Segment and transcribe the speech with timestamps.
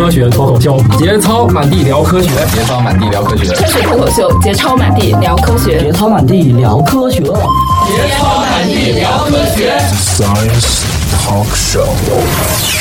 [0.00, 9.70] 科学脱口秀，节操满地聊科学，节操满地聊科学，科学脱口秀，节操满地聊科学，节操满地聊科学，节操满地聊科学。
[9.92, 11.84] Science Talk Show。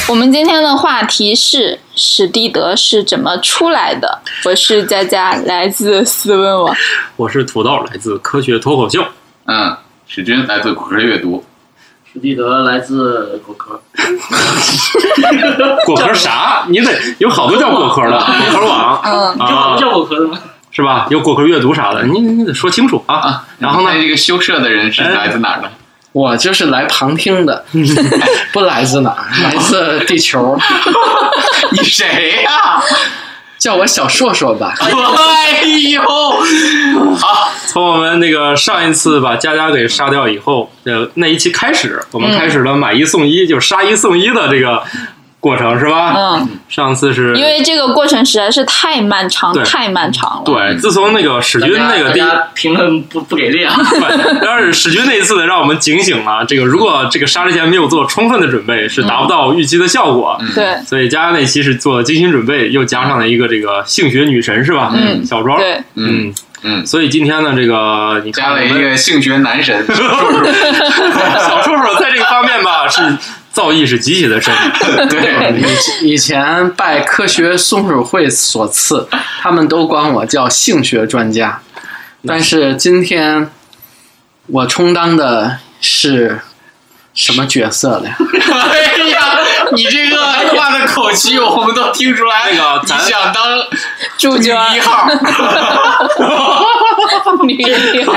[0.08, 4.22] 我们今天的话题是史蒂德是怎么出来的？
[4.46, 6.74] 我是佳佳，来自思问网。
[7.18, 9.04] 我是土豆，来自科学脱口秀。
[9.44, 9.76] 嗯，
[10.08, 11.44] 史军来自果壳阅读。
[12.12, 13.80] 史蒂德来自果壳，
[15.86, 16.66] 果壳啥？
[16.68, 18.18] 你得有好多叫果壳的，
[18.52, 20.40] 果壳网，嗯，啊，叫果壳的吗？
[20.72, 21.08] 是吧？
[21.10, 23.16] 有果壳阅读啥的，你你得说清楚啊。
[23.16, 25.70] 啊，然后呢这个修社的人是来自哪儿的？
[26.12, 27.64] 我就是来旁听的，
[28.52, 30.58] 不来自哪儿，来自地球。
[31.72, 32.82] 你谁呀？
[33.60, 34.74] 叫我小硕硕吧。
[34.80, 36.02] 哎呦，
[37.16, 44.82] 好，从我们那个上一次把佳佳给杀掉以后，呃，那一期开始，我们开始了买一送一，就是杀一送一的这个
[45.40, 46.14] 过程，是吧？
[46.16, 50.44] 嗯，上次是因为这个过程实在是太漫长，太漫长了。
[50.46, 52.28] 对，自从那个史军那个第一大。
[52.36, 53.74] 家评论不不给力啊！
[53.90, 56.44] 对，要是史军那一次呢，让我们警醒了。
[56.46, 60.38] 这个如果这个杀之前没有做充分的准备，是达不到预期的效果。
[60.54, 64.92] 对所以佳佳那期是做了精心准备，又加上了一个这个性学女神是吧？
[64.94, 65.58] 嗯小庄。
[65.58, 73.02] 对，嗯嗯，所以今天呢，这个你看加了一个性学男神， 小叔叔在这个方面吧，是
[73.60, 74.54] 造诣是极其的深。
[75.12, 75.60] 对，
[76.02, 79.06] 以 以前拜科学松鼠会所赐，
[79.42, 81.62] 他们都管我叫性学专家，
[82.26, 83.52] 但是今天
[84.48, 86.40] 我充当的是
[87.14, 88.10] 什么角色呢？
[88.72, 89.40] 哎呀，
[89.76, 92.50] 你这个话的口气，我们都听出来。
[92.50, 93.44] 那个你想当
[94.20, 95.08] 主角 女一号？
[97.44, 98.14] 女一号，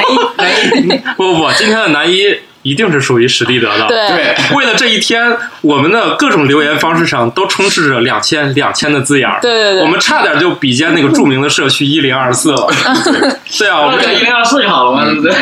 [1.17, 3.87] 不不不，今天的男一一定是属于史蒂德的。
[3.87, 9.39] 对对，为了这一天，我们的各种留言方式上都充斥着两千两千的字眼儿。
[9.41, 12.69] 对对对我们差点就比肩那个著名的社区一零二四了。
[13.59, 15.33] 对啊，我们一零二四就好了嘛，对不对？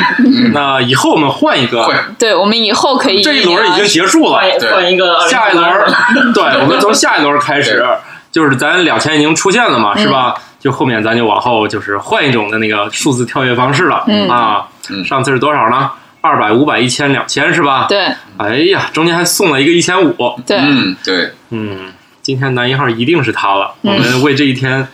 [0.52, 4.42] 那以后我们换一个，对，我们以后可以这一轮已经结束了，
[4.72, 5.90] 换一个下一轮儿，
[6.34, 7.82] 对，我们从下一轮开始，
[8.30, 10.34] 就是咱两千已经出现了嘛，嗯是吧？
[10.60, 14.68] 就后面咱就往后就是换一种的那个数字跳跃方式了嗯啊。
[14.90, 15.90] 嗯上次是多少呢？
[16.20, 17.86] 二百、五百、一千、两千是吧？。
[17.88, 18.06] 对
[18.36, 20.14] 哎呀，中间还送了一个一千五。
[20.46, 21.90] 对，嗯，对，嗯，
[22.20, 24.86] 今天男一号一定是他了，嗯我们为这一天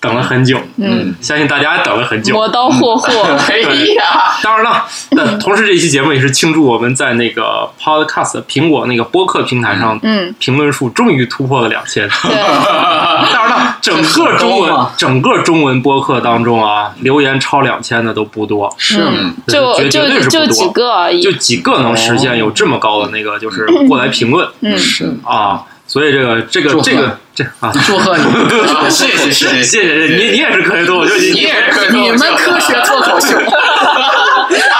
[0.00, 2.34] 等了很久，嗯，相信大家等了很久。
[2.34, 3.08] 磨刀霍霍，
[3.50, 12.08] 哎呀，当然了，那同时这期节目也是庆祝我们在那个 Podcast 苹果那个播客平台上，嗯，评论数终于突破了两千。
[12.22, 12.30] 对，
[13.32, 19.02] 当然了，整个中文整个中文播客当中啊，留言超两千的都不多，是
[19.48, 21.22] 就绝绝对不就是就几多，个而已。
[21.22, 24.48] 就，几个能实现有这么高的那个，就是过来评论。
[24.60, 25.64] 嗯，是，啊。
[25.98, 28.24] 所以这个这个这个这啊，祝贺你。
[28.88, 30.14] 谢谢谢谢谢谢。
[30.14, 33.36] 你，你也是科学脱口秀，你你也是科学你们科学脱口秀，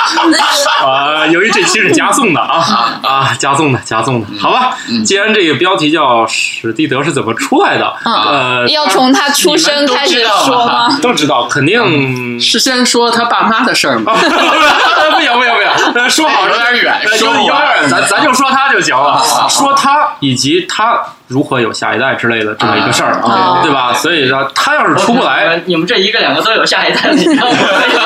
[0.85, 4.77] 啊，由于这期是加送的啊啊，加送的加送的，好吧。
[5.05, 8.15] 既然这个标题叫史蒂德是怎么出来的，嗯。
[8.15, 10.99] 呃，要从他出生开始说吗？
[11.03, 14.13] 都知道，肯定是先说他爸妈的事儿吗？
[14.15, 17.47] 不行不行不行，呃说好有点远说有点
[17.83, 23.95] 远，咱咱就说他就行了，说他以及他如何有下一代之类的这么一个事儿，啊对吧？
[23.95, 27.59] 所以说他要是出不来，，你们这一个两个都有下一代，你知道吗？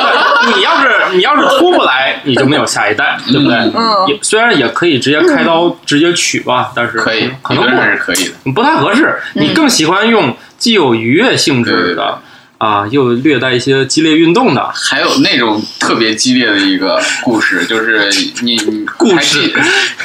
[0.56, 3.56] 你要是你要是出不来，你就没有下一代，对不对？
[3.74, 8.52] 嗯也虽然也可以直接开刀直接取吧，但是可以，可能还是可以的。
[8.52, 9.16] 不太合适。
[9.34, 12.18] 你更喜欢用既有愉悦性质的
[12.58, 18.10] 啊，又略带一些激烈运动的，还有那种特别激烈的一个故事，就是
[18.42, 19.52] 你你故事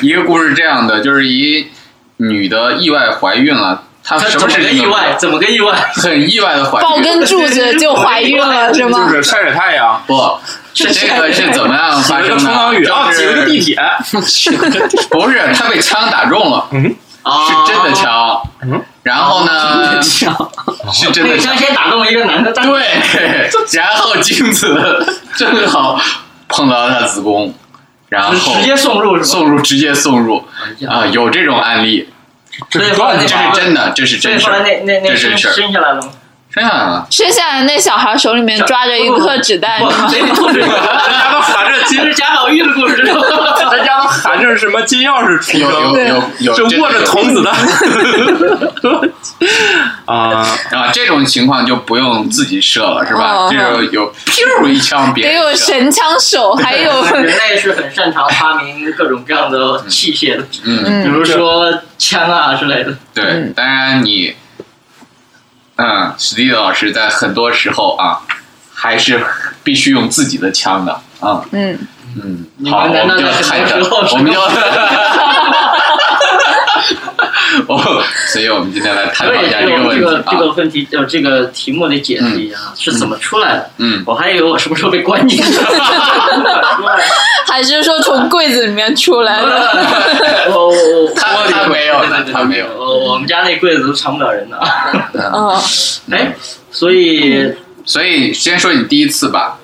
[0.02, 1.66] 一个故事这样的，就是一
[2.18, 5.16] 女的意外怀孕了，她怎么什么是个意外？
[5.18, 5.76] 怎么个意外？
[5.96, 9.08] 很意外的怀孕，抱根柱子就怀孕了是吗？
[9.10, 10.40] 就是晒晒太阳，不
[10.74, 12.40] 是这个是怎么样挤了个发生的？
[12.40, 13.78] 冲浪雨啊，就是挤了个地铁，
[15.10, 20.02] 不是，她被枪打中了，是真的枪，嗯，然后呢？
[20.02, 20.36] 枪，
[20.94, 21.56] 是真的枪。
[21.58, 25.06] 先打中了一个男的，但对，然后精子
[25.36, 26.00] 正好
[26.48, 27.54] 碰到他子宫，
[28.10, 29.26] 然后直接送入是吧？
[29.26, 30.44] 送入，直接送入
[30.88, 32.10] 啊，有这种案例，
[32.72, 36.10] 所以后来那这是真的，这是真事儿，那那那生这是事儿生下来了吗？
[36.58, 37.08] 生下来了。
[37.12, 40.10] 生下来那小孩手里面抓着一颗子弹不是吗？
[40.12, 43.22] 这个故事，人家都含着金这，是贾宝玉的故事， 知道吗？
[43.76, 47.54] 人家都含着什么金钥匙出有有生，有有，就握着童子弹
[50.06, 53.34] 啊， 啊，这种情况就不用自己射了，是吧？
[53.34, 62.94] 哦这种有咻一枪，别得有神枪手，还有人类是很擅长发明各种各样的器械的，嗯，比嗯如说枪啊之类的。
[63.14, 63.54] 对嗯。
[63.56, 64.36] 当然你
[65.78, 68.22] 嗯，史蒂文老师在很多时候啊，
[68.74, 69.26] 还是
[69.64, 71.42] 必须用自己的枪的啊。
[71.52, 71.80] 嗯，
[72.16, 74.42] 嗯，好，我们难道们就在看着，很多时候我们就，
[77.68, 80.40] 哦，所以我们今天来探讨一下这这个问题个这个这啊。
[80.40, 83.70] 个问题呃这个题目得解释一下是怎么出来的。
[83.78, 85.64] 嗯，我还以为我什么时候被关进去了。
[87.48, 89.72] 还是说从柜子里面出来的？
[90.54, 92.66] 我我我他他没有的，他没有。
[92.78, 94.58] 我我们家那柜子都藏不了人的。
[95.32, 95.60] 哦，
[96.12, 96.36] 哎，
[96.72, 97.52] 所以
[97.86, 99.58] 所以先说你第一次吧。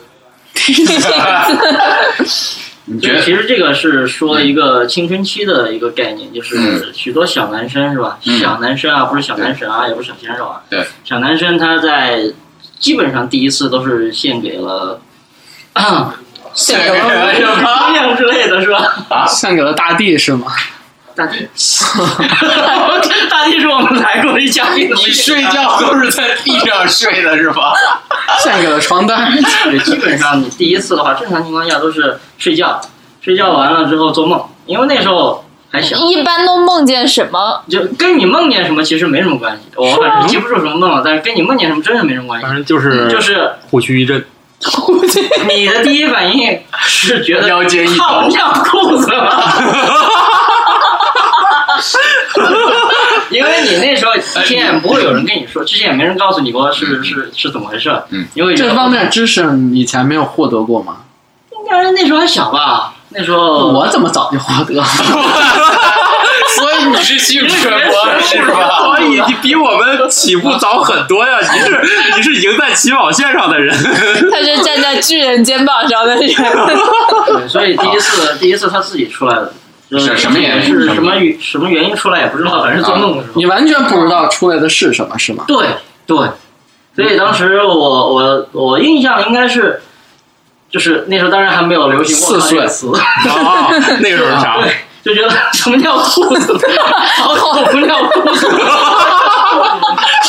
[2.85, 3.21] 你觉得？
[3.21, 8.18] 其实这个是说一个青春期的一个概念，就是许多小男生是吧？
[8.25, 10.62] 嗯小男生啊，不是小男神啊，也不是小鲜肉啊。
[10.69, 12.31] 对，小男生他在
[12.80, 15.00] 基本上第一次都是献给了。
[16.53, 17.56] 献给了什么
[17.88, 19.25] 姑娘之类的是吧？
[19.27, 20.51] 献给了大地是吗？
[21.15, 21.48] 大地，
[23.30, 24.89] 大地是我们来过的一嘉宾。
[24.89, 27.74] 你睡觉都是在地上睡的是吧？
[28.42, 29.31] 献给了床单。
[29.65, 32.81] 对，基本上你第一次的话，正常情况下都是睡觉，
[33.21, 37.63] 睡觉完了之后做梦，因为那时候还小，一般都梦见什么？
[37.69, 39.62] 就跟你梦见什么其实没什么关系。
[39.75, 42.56] 我反正记不住什么梦了，但是跟你梦见什么真的没什么关系反。
[42.56, 44.25] 正就是就是虎躯一震，
[45.48, 49.44] 你的第一反应是觉得腰间一抖靠，尿裤子了。
[53.30, 57.91] 因为你那时候之前也不会有人跟你说， 之前也没人告诉你过是是是怎么回事。
[58.09, 60.97] 嗯，因为这方面知识你以前没有获得过吗？
[61.51, 64.83] 应该那时候还小吧，那时候我怎么早就获得了？
[66.56, 68.80] 所以你是幸存博士吧？
[68.85, 71.39] 所以你比我们起步早很多呀！
[71.41, 71.81] 你是
[72.18, 73.75] 你是赢在起跑线上的人，
[74.31, 76.27] 他是站在巨人肩膀上的人。
[77.25, 79.53] 对，所以第一次第一次他自己出来的，就
[80.00, 83.34] 是什么原因是什么原什么原因出来也不知道，反正做梦的时候。
[83.36, 85.44] 你完全不知道出来的是什么，是吗？
[85.48, 85.68] 对
[86.06, 86.18] 对，
[86.95, 89.81] 所以当时我我我印象应该是，
[90.69, 93.69] 就是那时候当然还没有流行“四我靠”这个岁词，啊，
[94.00, 94.57] 那个时候是啥？
[94.62, 96.57] 对，就觉得什么尿裤子，
[97.18, 98.50] 好久不尿裤子，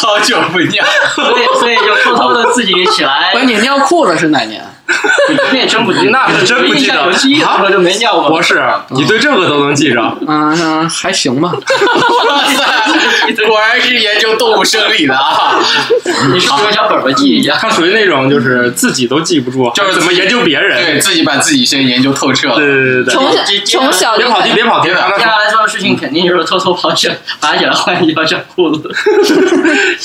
[0.01, 0.85] 好久不尿，
[1.15, 4.63] 所以所以就偷偷的自己起来不，是你尿裤子是哪年？
[5.53, 8.29] 那也真不记，那是真不记得记忆的时候就没尿过。
[8.29, 10.01] 博士，你对这个都能记着？
[10.29, 10.53] 嗯、
[10.85, 11.51] 嗯还行吧。
[11.53, 15.59] 哇塞，果然是研究动物生理的啊！
[16.33, 17.57] 你是不是有小本本记一下？
[17.59, 21.01] 他属于那种就是自己都记不住，就是怎么研究别人对？
[21.01, 22.57] 自己把自己先研究透彻了。
[22.57, 24.95] 对对对对从对，小从小就别跑题，别跑题，接
[25.25, 28.91] 下来做的事情肯定就是偷偷跑起来，爬起来换一条小裤子。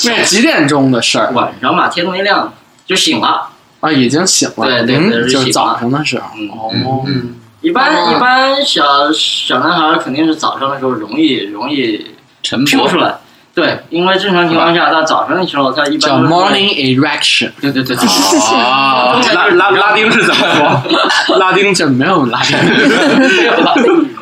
[0.06, 2.54] 那是几点钟的事儿晚上嘛，天都没亮
[2.86, 3.49] 就醒了。
[3.80, 3.90] 啊？
[3.92, 6.24] 已经醒了，对对零对是就是早上的时候。
[6.36, 8.82] 嗯哦，嗯一般、哦一般小
[9.12, 12.06] 小男孩肯定是早上的时候容易容易
[12.42, 13.14] 晨飘出来。
[13.52, 20.46] 对，因为正常情况下，到早上的时候，他一般叫 morning erection，对对对对，哦， 拉拉拉丁是怎么
[21.26, 21.36] 说？
[21.36, 22.56] 拉丁这没有拉丁。
[22.56, 24.16] 没有拉丁语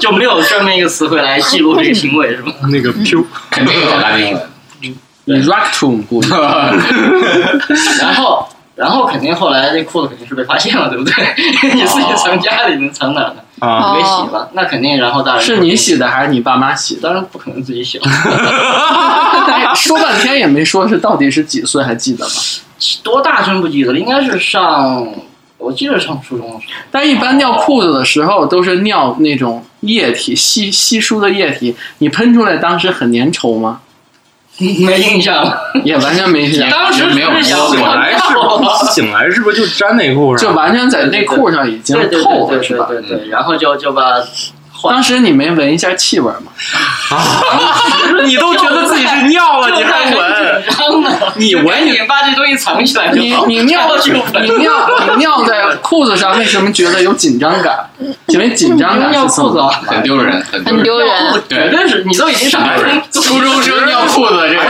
[0.00, 2.52] 就没有专门一个词汇来记录这个行为，是吗？
[2.72, 4.42] 那个 Q 肯定有拉丁文。
[5.26, 6.02] erectum
[8.00, 11.14] 然后，然后肯定后来这裤子肯定是被发现了，对不对？
[11.74, 13.36] 你自己藏家里能藏哪呢？
[13.60, 17.02] 啊，没洗了，那肯定，然后大人是你洗的还是你爸妈洗的？
[17.02, 18.04] 当然不可能自己洗了，
[19.48, 22.32] 哎 说半天也没说是到底是几岁，还记得吗？
[23.02, 25.06] 多大真不记得了，应该是上，
[25.56, 26.72] 我记得上初中的时候。
[26.90, 33.80] 但一般尿裤子的时候都是尿那种液体稀稀疏的液体，你喷出来当时很粘稠吗？
[34.58, 40.48] 没印象了，也完全没印象，当时没有醒来是醒来是不是就粘内裤上？
[40.48, 42.86] 就完全在内裤上已经透了，是吧？
[42.88, 44.14] 对对对，然后就就把
[44.88, 46.52] 当时你没闻一下气味吗？
[48.24, 50.32] 你都觉得自己是尿了，你还闻？
[50.64, 53.46] 紧张呢，你闻你把这东西藏起来就好。
[53.46, 54.72] 你你尿就你尿
[55.08, 57.88] 你尿在裤子上，为什么觉得有紧张感？
[58.26, 61.08] 因为紧张感尿裤子啊，很丢人，很很丢人。
[61.48, 64.62] 对绝对是你都已经上初中初中生尿裤子，这个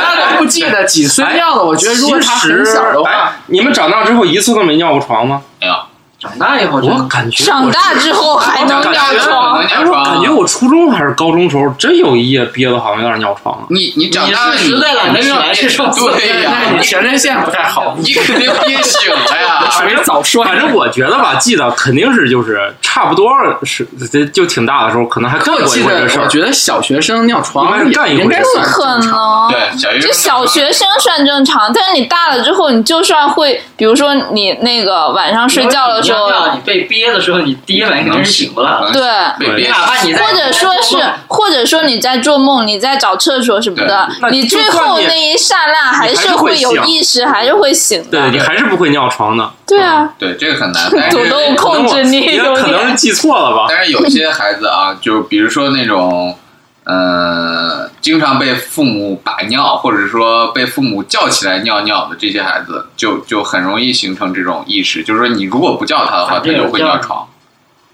[0.00, 1.64] 他都不记得几岁尿的。
[1.64, 5.42] 我觉得如果他很小的话，哎，你们长大之后一次都没尿过床吗？
[5.60, 5.74] 没有。
[6.20, 9.66] 长大以后就我感觉长大之后还能尿床，
[10.04, 13.66] 感觉我初中还是高中时候真有一夜憋的好像有点尿床了。
[13.70, 19.64] 你你长你大了，实在懒得起来对呀那，你前列腺不太好，你肯定憋醒了呀。
[19.72, 20.44] 属于早说。
[20.44, 23.30] 反正我觉得吧，记得肯定是就是差不多
[23.62, 26.24] 是就就挺大的时候，可能还干我记得过一回这事，儿。
[26.24, 28.98] 我觉得小学生尿床应该干一回应该不可。
[28.98, 29.48] 能。
[29.50, 38.92] 对，小学就小学生算正常，但是你大了之后，你就算会，比如说你那个晚上睡觉的时说尿尿你被憋的时候，你第一反应肯定是醒过来了。
[38.92, 39.02] 对。
[39.38, 48.20] 被憋你哪怕你在或者说是，或者说你在做梦，你在找厕所什么的，你最后那一刹那还是会有意识，还是会醒的。
[48.20, 51.10] 对你还是不会尿床的，对啊，对，这个很难。
[51.10, 53.00] 主动控制你可能是。
[53.00, 53.66] 记错了吧？
[53.68, 56.36] 但是有些孩子啊，就比如说那种，
[56.84, 67.28] 呃，经常被父母把尿，或者说被父母叫起来尿尿的这些孩子，就就很容易形成这种意识，就是说你如果不叫他的话，他就会尿床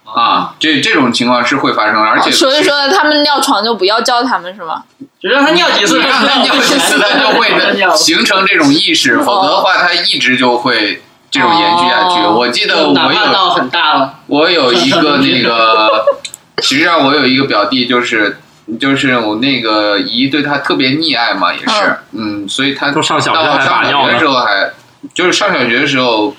[0.05, 0.55] 啊。
[0.61, 4.85] 这这种情况是会发生，而且所以说他们尿床就不要叫他们是吗？
[5.19, 7.49] 就让他尿几次，让他尿几次，他就会
[7.97, 12.21] 形成这种意识，否则的话，他一直就会这种延续下去。
[12.21, 16.05] 哦我记得我有很大了，我有一个那个，
[16.63, 18.39] 实际上我有一个表弟，就是
[18.81, 23.61] 就是我那个姨对他特别溺爱嘛，也是，嗯，所以他都上小学的
[24.19, 24.71] 时候还
[25.15, 26.35] 就是上小学的时候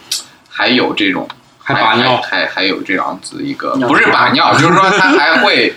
[0.50, 1.28] 还有这种
[1.64, 5.74] 还把尿还还还有这样子一个不是把 尿，就是说他还会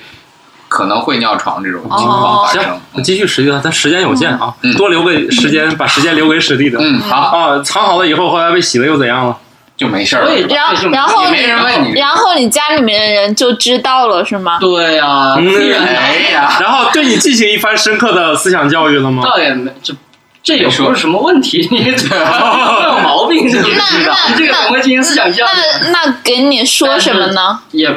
[0.68, 6.78] 可能会尿床这种情况发生行。，我继续实际，咱时间有限啊嗯，多留个时间，把时间留给史蒂德。
[6.80, 9.36] 嗯，好，啊，藏好了以后，后来被洗了又怎样了？
[9.80, 10.54] 就没事儿所以了。
[10.54, 11.24] 然后然后
[11.80, 14.58] 你然后你家里面的人就知道了是吗？
[14.60, 19.22] 对呀，嗯必然的哎呀，然后对你进行一番深刻的思想教育了吗？
[19.24, 19.94] 倒也没这。
[20.42, 23.58] 这也不是什么问题，你 这有毛病，你知
[24.06, 24.14] 道？
[24.36, 25.48] 这个怎么进行思想教育？
[25.84, 27.58] 那那给你说什么呢？
[27.72, 27.88] 也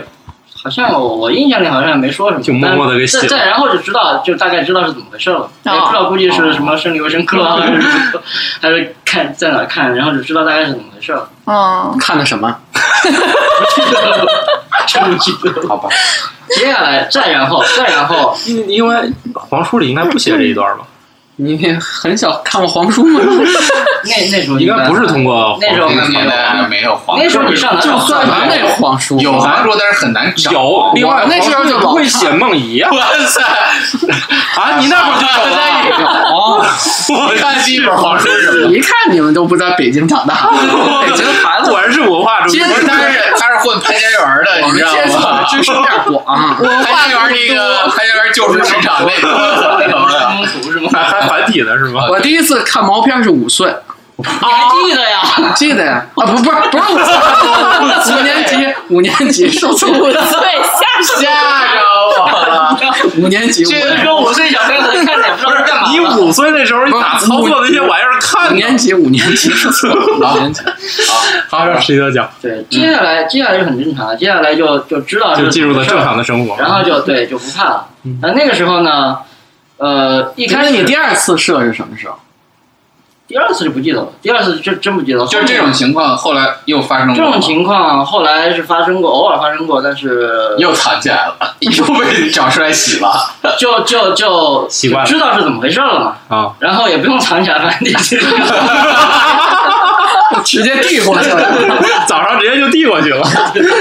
[0.64, 5.50] 好像我我印象里好像也没说什么，就默默的给写了再然后就知道，就大概知道是怎么回事了。
[5.64, 8.22] 也不知道估计是什么生理卫生科啊，还是什么
[8.62, 11.30] 还是看在哪看，然后就知道大概是怎么回事了。
[11.46, 12.56] 哦，看的什么？
[14.88, 15.68] 真不记得了。
[15.68, 15.90] 好吧，
[16.50, 20.86] 接下来再然后再然后，因因为黄书里应该不写这一段吧？
[21.38, 23.20] 你很小看过黄书吗？
[24.06, 30.52] 那那时候应该不是通过那时候那个没有年代还没有黄那时候你上哪就找算完那黄书，有黄书，但是很难找。
[30.52, 32.92] 有，另外那时候就不会老写梦遗啊！
[32.92, 33.42] 哇塞！
[34.56, 35.54] 啊，你那会儿就走了。
[36.34, 36.66] 哦，
[37.10, 38.72] 我看第一本黄书是什么？
[38.72, 40.50] 一看你们都不在北京长大，
[41.02, 45.44] 北京孩子果然是文化中不是，他是 他是混潘家园的，你知道接触的吗？
[45.50, 46.24] 知识面广。
[46.84, 50.90] 潘家园那个潘家园救赎市场那个那头的，风图是吗？
[50.94, 52.08] 还还繁体的是吗？
[52.10, 53.74] 我第一次看毛片是五岁，
[54.16, 55.54] 你还记得呀？
[55.56, 56.06] 记得呀？
[56.16, 60.86] 啊，不不是不是五岁，五年级五年级说错五了，岁下
[61.18, 61.22] 吓
[61.74, 61.82] 着
[62.22, 62.78] 我了。
[63.18, 65.90] 五年级五这年级说五岁小朋友可能看着也不知道是干嘛。
[65.90, 68.52] 你五岁那时候，你咋操作那些玩意儿看呢？
[68.52, 70.06] 五年级五年级说错了，
[70.36, 70.62] 五年级。
[71.50, 76.56] 好，让石头讲，对，接下来接下来就很正常，接下来就就知道是就进入了正常的，的生活。
[76.60, 77.88] 然后就对就不怕了。
[78.22, 79.18] 那那个时候呢，
[79.78, 82.20] 呃，一开始那你第二次射是什么时候？
[83.26, 85.26] 第二次就不记得了，第二次就真不记得了。
[85.28, 93.32] 就这种情况，后来又发生过，这种情况后来是发生过，偶尔发生过，但是又藏起来了， 又被找出来洗了。
[93.58, 96.16] 就就就习惯了知道是怎么回事了嘛。
[96.36, 97.94] 啊，然后也不用藏起来，反正你
[100.44, 101.58] 直接递过去了。
[102.08, 103.24] 早上直接就递过去了，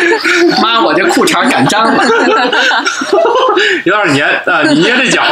[0.63, 2.05] 妈，我这裤衩敢粘了。
[3.85, 4.63] 有点黏啊！
[4.69, 5.23] 你捏这脚，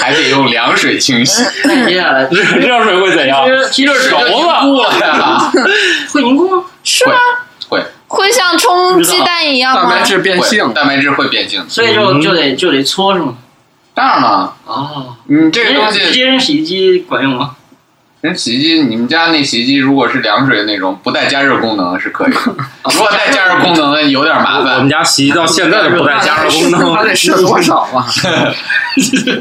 [0.00, 3.50] 还得用凉水清洗，那接下来热热水会怎样其？
[3.50, 5.50] 实其实熟了呀，
[6.12, 6.64] 会凝固吗？
[6.82, 7.14] 是吗？
[7.68, 9.82] 会会像冲鸡蛋一样吗？
[9.82, 11.64] 蛋白质变性，蛋白质会变性。
[11.68, 13.34] 所以就就得就得搓是吗？
[13.94, 17.56] 当然了，哦，你这个东西直西，接扔洗衣机管用吗？
[18.24, 22.38] 人洗衣机，你们家那洗衣机如果是凉水那种不带加热功能是可以的，
[22.90, 24.88] 如果带加热功能的有点麻烦我们。
[24.88, 26.94] 家洗衣机到现在都不带加热功能。
[26.94, 28.06] 它得设多少啊？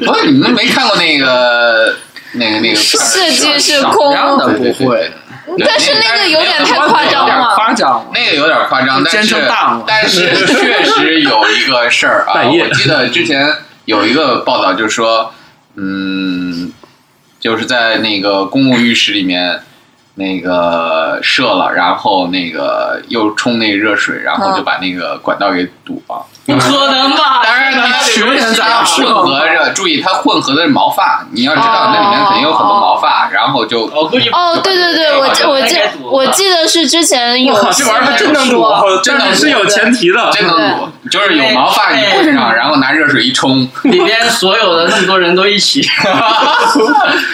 [0.06, 1.96] 不 是你们没看过那个
[2.34, 2.98] 那个那个设
[3.30, 5.10] 计是空，的不会，
[5.66, 7.56] 但是那个有点太夸张了。
[7.56, 8.06] 夸张。
[8.14, 9.34] 那个有点夸张，但是
[9.88, 13.48] 但是确实有一个事儿啊，我记得之前
[13.86, 15.32] 有一个报道，就是说，
[15.78, 16.74] 嗯，
[17.44, 19.60] 就是在那个公共浴室里面。
[20.16, 26.24] 那个射了，然后那个又冲那个热水，然后就把那个管道给堵了。
[26.46, 27.42] 不可能吧？
[27.44, 34.10] 当然，它里十面年咋混合着，注意它混合的是毛发，你要知道那里面肯定有很多毛发，然后就哦，
[34.62, 40.30] 对对对，我记我记我记得是之前有我靠，这玩意儿还真能堵说，，真的是是有前提的。
[40.34, 45.82] 真能堵，就是有毛发你混上，然后拿热水一冲，里边所有的那么多人都一起，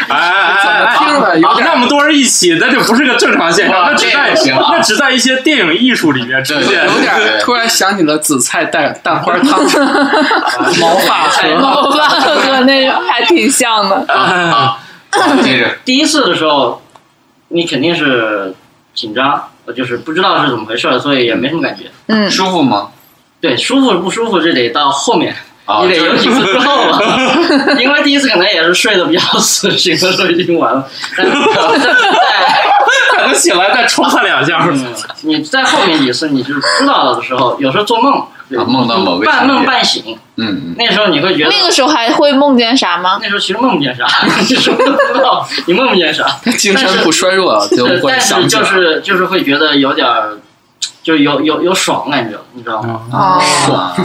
[0.07, 0.95] 哎哎哎
[1.63, 4.33] 那么多人一起，那就不是个正常现象，哇那只在
[4.71, 6.85] 那只在一些电影艺术里面出对现。
[6.85, 9.61] 有点 突然想起了紫菜蛋蛋花汤，
[10.79, 14.05] 毛发和毛发和那个还挺像的。
[14.07, 14.77] 哎啊，
[15.43, 16.81] 接着 第一次的时候，
[17.49, 18.53] 你肯定是
[18.93, 21.85] 紧张，呃就是不知道是怎么回事儿，所以也没什么感觉。
[22.07, 22.89] 嗯，舒服吗？
[23.41, 25.33] 对，舒服不舒服这得到后面，
[25.65, 27.01] 啊，你得有几次之后了，
[27.79, 30.85] 因为第一次可能也是睡得比较死，醒的时候已经完了。
[31.15, 31.37] 但是在
[33.11, 34.67] 可能醒来再冲他两下。
[34.69, 38.21] 嗯，你在后面几次你就是知道了的时候，有时候做梦，
[38.57, 43.19] 啊梦到某个半梦半醒，嗯嗯，那时候你会觉得那个时候还会梦见啥吗？
[43.21, 44.05] 那时候其实梦不见啥，
[44.47, 46.25] 你什么都不知道，你梦不见啥。
[46.57, 48.63] 精神不衰弱就，会但是就。
[48.63, 50.37] 是就是会觉得有点儿，
[51.01, 53.01] 就有有有爽感觉，你知道吗？
[53.11, 53.95] 哦，爽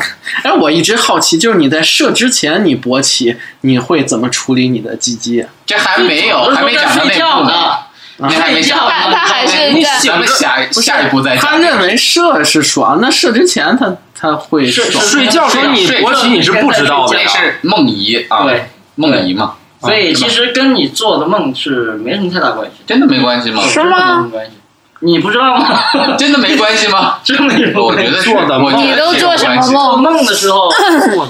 [0.43, 5.45] 哎，我一直好奇，就是你在射之前你勃起，你会怎么处理你的鸡鸡？
[5.67, 7.79] 这还没有，还没讲到那睡觉步呢，
[8.19, 8.79] 呢，那还没讲。
[8.79, 11.45] 他他还是在咱们下下一步再讲。
[11.45, 15.05] 他认为射是爽，那射之前他他会是爽。
[15.05, 17.29] 睡觉时候你勃起你是不知道的呀。
[17.29, 23.63] 是梦遗啊，对，梦遗嘛，所以其实跟你做的梦是没什么太大关系，真的没关系吗？
[23.63, 24.53] 是吗么关系？
[25.01, 25.81] 你不知道吗？
[26.17, 27.19] 真的没关系吗？
[27.25, 27.79] 真没关系。
[27.79, 30.03] 我觉得是，做的你都做什么梦做梦？
[30.15, 30.71] 梦的时候，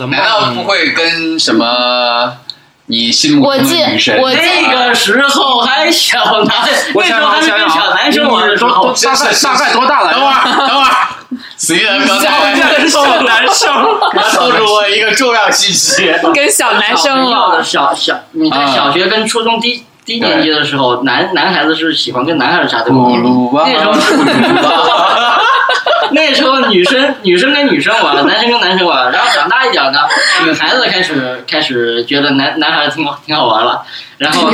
[0.06, 2.32] 难道不会跟什么
[2.86, 4.20] 你心目我记中的女神？
[4.20, 6.56] 我记那个时候还小男，
[6.94, 10.12] 我那时候还没想跟小男生玩的时都候都， 大概大概多大了？
[10.14, 10.90] 等会儿，等会儿，
[11.56, 13.72] 随着刚才小男生，
[14.34, 16.12] 透露我一个重要信息。
[16.34, 24.14] 跟小男生了，小小你在小学跟初中低低年级的时候，男男孩子是喜欢跟男孩子插队咕噜吧，那时候是
[26.12, 30.00] 那时候女生女生跟女生玩，男生跟男生玩，然后长大一点呢，
[30.44, 33.82] 女孩子开始开始觉得男男孩子挺好挺好玩了，
[34.18, 34.50] 然后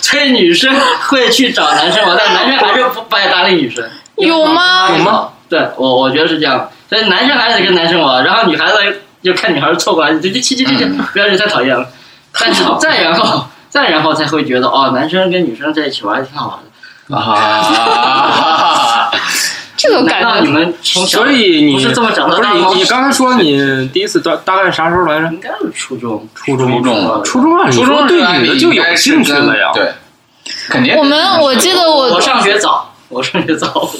[0.00, 0.74] 所以女生
[1.08, 3.84] 会去找男生玩，但男生还是不不爱搭理女生。
[4.16, 5.28] 有吗有吗？
[5.48, 8.74] 对我我觉得是这样，所以男生还得跟男生玩，然后女孩子
[9.22, 11.86] 就看女孩子凑过来，就就去去去去，不要去太讨厌了。
[12.38, 16.64] 但是再然后再然后才会觉得哦，男生跟女生在一起玩还挺好玩的。
[17.16, 19.10] 啊，
[19.84, 20.40] 这个感觉。
[20.40, 25.28] 你们从小所以你不是这么长不是大的吗你你刚才说你第一次大大概啥时候来着？
[25.28, 26.70] 应该是初中，初中。
[26.72, 29.70] 初中初中啊，初中对女的就有兴趣了呀？
[29.74, 29.92] 对，
[30.68, 30.96] 肯定。
[30.96, 33.90] 我们我记得我我上学早，我上学早，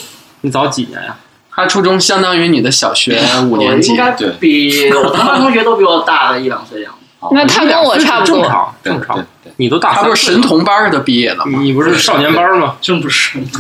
[0.40, 1.16] 你早几年呀？
[1.56, 3.92] 他初中相当于你的小学 五年级。
[3.92, 4.30] 应，该对。
[4.40, 6.92] 比我同班同学都比我大个一两岁样。
[6.92, 6.98] 子。
[7.32, 9.24] 那他跟我差不多，正常
[9.56, 11.58] 你都大他不是神童班的毕业的吗？
[11.62, 12.76] 你不是少年班吗？
[12.80, 13.38] 真不是。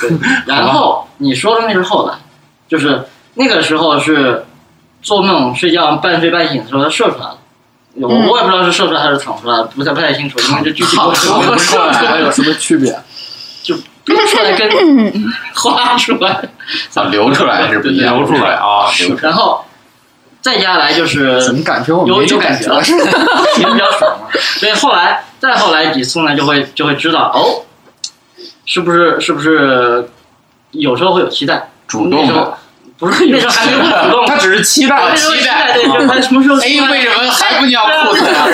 [0.00, 0.10] 对，
[0.46, 2.14] 然后你说的那是后来，
[2.68, 4.44] 就是那个时候是
[5.02, 7.38] 做梦睡觉半睡半醒的时候，他射出来了。
[7.96, 12.90] 我嗯我也不知道是射出来还是淌出来，不太不太清楚，因为这具体过程我和射出来有什么区别？
[14.06, 14.68] 流 出来跟
[15.54, 16.30] 花出来，
[16.94, 19.20] 啊，流出来是不一样，流出来啊流出来。
[19.22, 19.63] 然后
[20.44, 22.92] 再接下来就是怎么感觉我有没有感觉了，觉？
[22.98, 24.28] 也比较爽嘛。
[24.58, 27.64] 所以后来再后来几次呢，就会就会知道哦，
[28.66, 30.06] 是不是是不是
[30.72, 32.54] 有时候会有期待，主动
[32.98, 38.46] 不是那时候还没有主动，他只是期待期待对，就是他什么时候哎为什么还不尿裤子呀？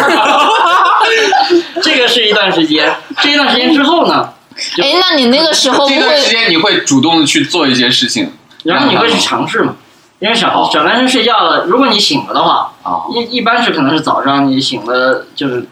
[1.83, 4.33] 这个是一段时间，这一段时间之后呢，
[4.77, 9.75] 就哎，那你那个时候这段时间你会主动的去做一些事情然后你会去尝试嘛。
[10.21, 13.05] 因为小小男生睡觉了，如果你醒了的话，啊？
[13.11, 15.67] 一一般是可能是早上你醒了，就是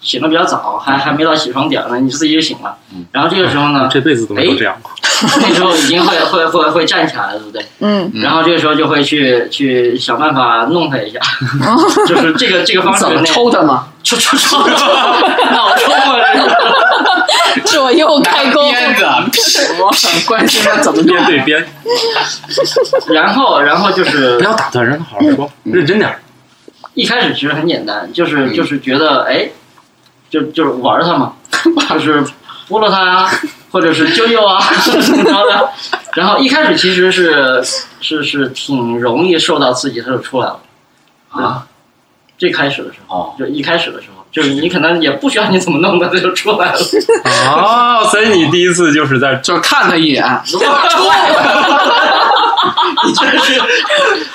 [0.00, 2.76] 醒的比较早，还还没到起床点儿呢，你自己就醒了。
[3.12, 4.92] 然后这个时候呢， 这辈子都没有这样过。
[5.40, 7.64] 那时候已经会会会会站起来了，对不对？
[7.80, 11.18] 嗯，嗯然后这个时候就会去去想办法弄他一下，
[12.06, 13.86] 就是这个这个方式怎么抽他吗？
[14.04, 14.86] 抽抽抽抽，
[15.50, 16.56] 脑抽了！
[17.64, 19.04] 左右开弓，鞭子，
[19.80, 21.26] 我很 关心他怎么边弄。
[21.26, 21.66] 对边，
[23.08, 26.16] 然后然后就是不要打断，让他好好说，认真点。
[26.92, 29.48] 一开始其实很简单，就是嗯就是觉得哎，
[30.30, 31.32] 就就是玩他嘛，
[31.90, 32.24] 就是
[32.68, 33.28] 拨了他，
[33.72, 35.70] 或者是啾啾啊怎么着的。
[36.14, 37.64] 然后一开始其实是
[38.00, 40.60] 是是挺容易受到刺激，他就出来了。
[41.30, 41.66] 啊，
[42.44, 46.78] 最开始的时候，哦，就一开始的时候，就是你可能也不需要你怎么弄的，它就出来了。
[47.24, 50.58] 哦，所以你第一次就是在就是看他一眼，出
[53.06, 53.62] 你这是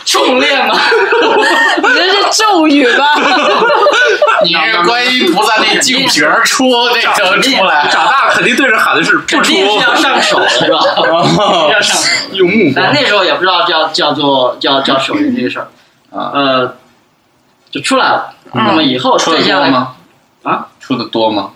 [0.06, 0.76] 重练吗？
[1.78, 3.14] 你这是咒语吧？
[4.44, 10.80] 你是观音菩萨那净瓶儿出那个出来，长大肯定对着喊的是不出，要上手的，是吧？
[10.98, 12.10] 哦要上手。
[12.34, 12.86] 用目光。
[12.86, 15.68] 但那时候也不知道叫叫做叫叫手淫这个事儿，
[16.16, 16.76] 啊，呃，
[17.72, 18.34] 就出来了。
[18.54, 19.96] 那么以后出的再下来多吗？
[20.44, 21.52] 啊，出的多吗？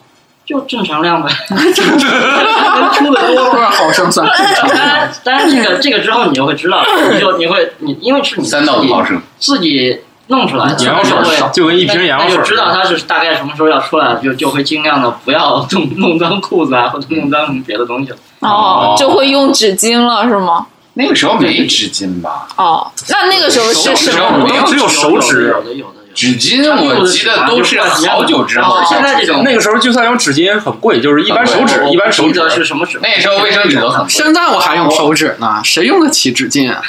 [0.45, 18.17] 就正常量呗，出的多多少毫升算正常当然的？，当然，这个 这个之后你就会知道，你就你会你因为是你三到自己五毫升，自己弄出来的，眼药就会水就跟一瓶眼药水那就知道它是大概什么时候要出来，就就会尽量的不要弄弄脏裤子啊，或者弄脏别的东西了。
[18.41, 20.67] 哦，就会用纸巾了是吗？
[20.95, 22.49] 那个时候没纸巾吧？
[22.58, 24.45] 哦，那那个时候是什么？
[24.45, 26.03] 都只有手指有的有的。
[26.13, 28.78] 纸巾我记得都是好久之后。
[28.88, 32.99] 现在这种那个时候就算有纸巾很贵，就是一般手纸，一般手指是什么纸？
[33.02, 34.10] 那时候卫生纸都很贵。
[34.10, 36.82] 现在我还用手纸呢， 谁用得起纸巾啊？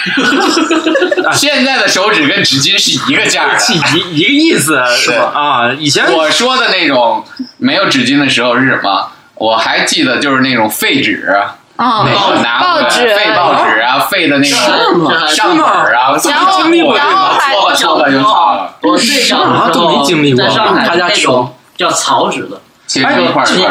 [1.34, 5.72] 现在的手纸跟纸巾是一个价是一一个意思，是啊。
[5.78, 7.24] 以前我说的那种
[7.58, 9.10] 没有纸巾的时候是什么？
[9.36, 11.28] 我还记得就是那种废纸。
[11.76, 14.54] 啊，那个拿报纸、废报纸啊，废的那个
[15.28, 16.62] 上本啊，然后
[16.94, 18.76] 然后还错了就好了。
[18.82, 20.06] 我最小的时候
[20.36, 22.60] 在上海那种叫草纸的。
[23.02, 23.26] 哎，你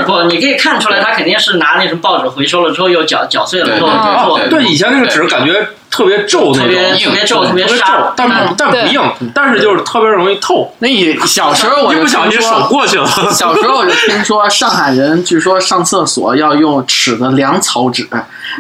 [0.06, 3.90] 不，你可以看出来，他肯定是拿那什么报纸回收了之后又搅搅碎了之后
[4.26, 4.40] 做。
[4.50, 7.76] 对，以前那个纸感觉特别皱特别，特别皱，特别皱，
[8.16, 9.02] 但但不硬，
[9.34, 10.74] 但是就是特别容易透。
[10.80, 13.08] 那你小时候我一不小心手过去了。
[13.32, 18.10] 小时候我就听说上海人据说上厕所要用尺子量草纸，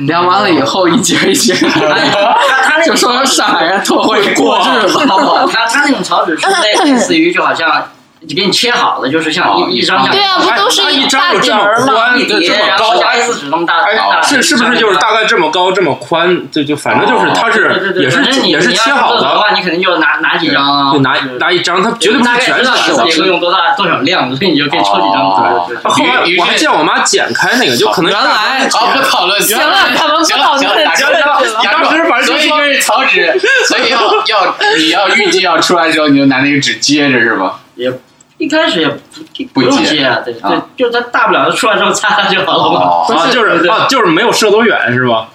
[0.05, 1.55] 量完了以后一节一节，
[2.85, 4.99] 就说上海人特会过日子。
[5.51, 7.83] 他他那种草纸是类类似于就好像。
[8.27, 12.39] 就给你切好了，就是像一一张像对啊，不都是一张有这么宽，这么
[12.77, 13.83] 高，像 A 四纸那么大，
[14.21, 16.49] 是是不是就是大概这么高这么宽？
[16.51, 22.93] 就就反正就是它是也是也是切好的话，你肯定就拿拿几张啊，就拿拿一张，它绝对不是全是。
[22.93, 25.29] 自己会用多大多少量，所以你就可以抽几张。
[25.29, 30.75] 后来我还见我妈剪开那个，就可能原来好不讨论行了，他们不讨论行了行了，
[31.71, 33.33] 当时反正所以就是草纸，
[33.67, 37.59] 所以要要你要预计要出来之后，你就拿那个纸接着是吧？
[37.75, 37.91] 也。
[38.43, 38.97] 一开始也不
[39.53, 43.15] 不用接，对对，就他大不了出来之后擦擦就好了嘛。
[43.15, 45.29] 啊，就是啊，就是没有射多远是吧？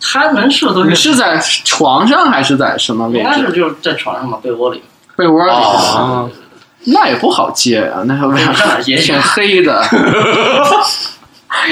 [0.00, 0.90] 他，能射多远？
[0.92, 3.18] 你是在床上还是在什么位置？
[3.20, 4.82] 应该是就是在床上嘛，被窝里。
[5.16, 6.28] 被窝里啊，
[6.84, 8.96] 那也不好接啊，那上哪接？
[9.00, 9.82] 挺黑的。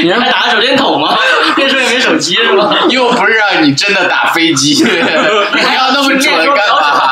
[0.02, 1.16] 你 还打手电筒吗？
[1.56, 2.74] 那时候也没手机是吧？
[2.88, 7.09] 又不是让你真的打飞机， 你要那么准干嘛？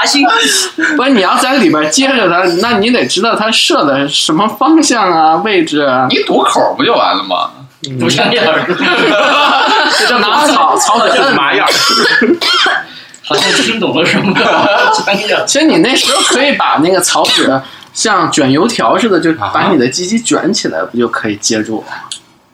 [0.00, 0.26] 来，标准靶心。
[0.96, 6.06] 不是你要在里边接着它，那你得知道它射的什么方向啊、位置啊。
[6.10, 7.50] 你堵口不就完了吗？
[7.98, 8.66] 不像样儿，
[10.08, 11.66] 就拿草草纸是嘛样？
[13.24, 14.34] 好像听懂了什么？
[15.46, 17.60] 其实你那时候可以把那个草纸。
[17.92, 21.84] 像卷油条似的，就把你的鸡鸡卷起来，不就可以接住？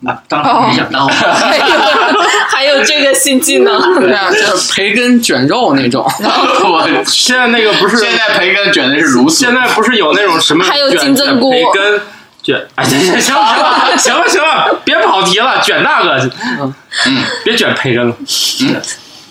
[0.00, 1.06] 那当然没想到，
[2.48, 3.80] 还有这个新技能。
[3.98, 6.04] 对啊， 就是培根卷肉那种。
[6.64, 9.36] 我现在那个不是，现在培根卷的是如此。
[9.44, 10.64] 现在不是有那种什么？
[10.64, 11.50] 还有金针菇。
[11.50, 12.00] 培根
[12.42, 16.30] 卷，哎，行行行了，行了行了，别跑题了，卷那个，
[17.06, 18.14] 嗯，别卷培根了。
[18.62, 18.80] 嗯，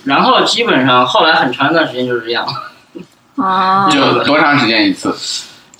[0.06, 2.44] 然后基本上后来很长一段时间就是这样。
[3.38, 3.88] 啊。
[3.90, 5.16] 就多长时间一次？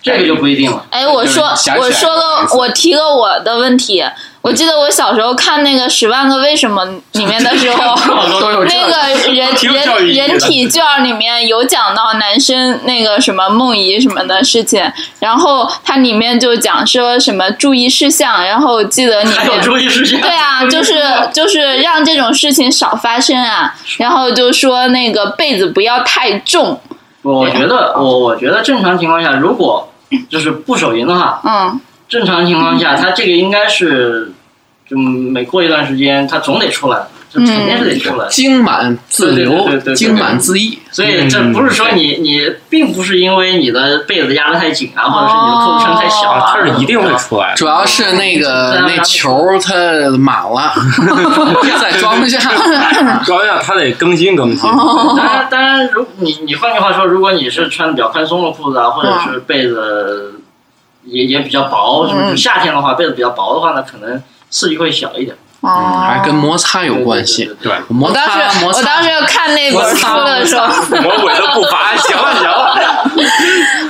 [0.04, 0.86] 这个就不一定了。
[0.92, 4.06] 哎，我说，我说个，我提个我的问题。
[4.46, 7.96] 我记得我小时候看那个《十万个为什么》里面的时候，
[8.70, 14.84] 那个人人人体卷里面有讲到男生那个什么梦遗什么的事情，
[15.20, 20.94] 然后它里面就讲说什么注意事项，然后记得里面注意事项，对啊，就是
[21.34, 26.80] 就是让这种事情少发生啊，然后就说那个被子不要太重。
[27.24, 29.92] 我觉得，我我觉得正常情况下，如果
[30.30, 34.32] 就是不手淫的话，嗯，正常情况下，它这个应该是，
[34.90, 40.80] 就每过一段时间，它总得出来，就肯定是得出来，精满自流，精满自溢。
[40.92, 47.54] 所以这不是说你你并不是因为你的被子压得太紧啊，或者是你的裤子穿太小啊，它是一定会出来。
[47.56, 49.74] 主要是那个那球它
[50.18, 50.72] 满了，
[51.82, 52.40] 再装不下，
[53.26, 54.70] 装不下它得更新更新。
[54.70, 60.40] 当然当然，如你你换句话说，如果你是穿的比较宽松的裤子啊，或者是被子
[61.06, 65.36] 也也比较薄，夏天的话被子比较薄的话呢，可能刺激会小一点。
[65.62, 67.50] 哦，还跟摩擦有关系。
[67.60, 70.68] 对，我当时我当时看那本书的时候，
[71.02, 73.10] 魔鬼的步伐，行了行了。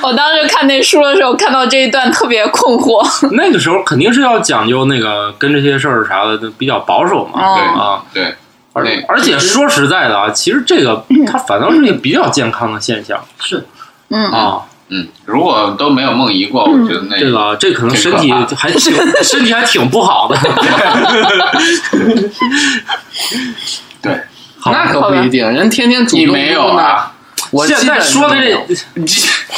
[0.01, 3.05] 我当时看那书的时候，看到这一段特别困惑。
[3.35, 8.35] 那个时候肯定是要讲究那个跟这些事儿啥的比较保守嘛，对啊，对。
[8.71, 13.19] 而而且说实在的啊，其实这个它反倒是一个比较健康的现象。
[13.39, 13.65] 是，
[14.09, 14.61] 嗯啊。
[14.89, 18.93] 嗯，如果都没有梦遗过，我觉得那这个这可能身体还挺
[19.23, 20.37] 身体还挺不好的。
[24.01, 24.21] 对，
[24.65, 27.11] 那可不一定，人天天煮你没有啊？
[27.51, 28.65] 我现在说的这，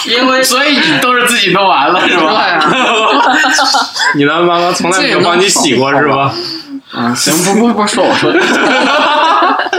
[0.10, 2.60] 因为 所以你都是自己弄完了是吧？
[4.16, 6.34] 你的妈妈从来没有帮你洗过是吧？
[6.94, 8.32] 啊，行，不不不说我说。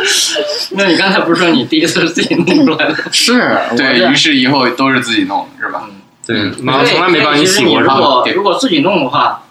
[0.76, 2.96] 那你刚才不是说你第一次是自己弄出来的？
[3.12, 5.88] 是，对于是以后都是自己弄，是吧？
[6.26, 7.96] 对，妈妈从来没帮你洗过，如是吧？
[7.96, 9.42] 果如果自己弄的话，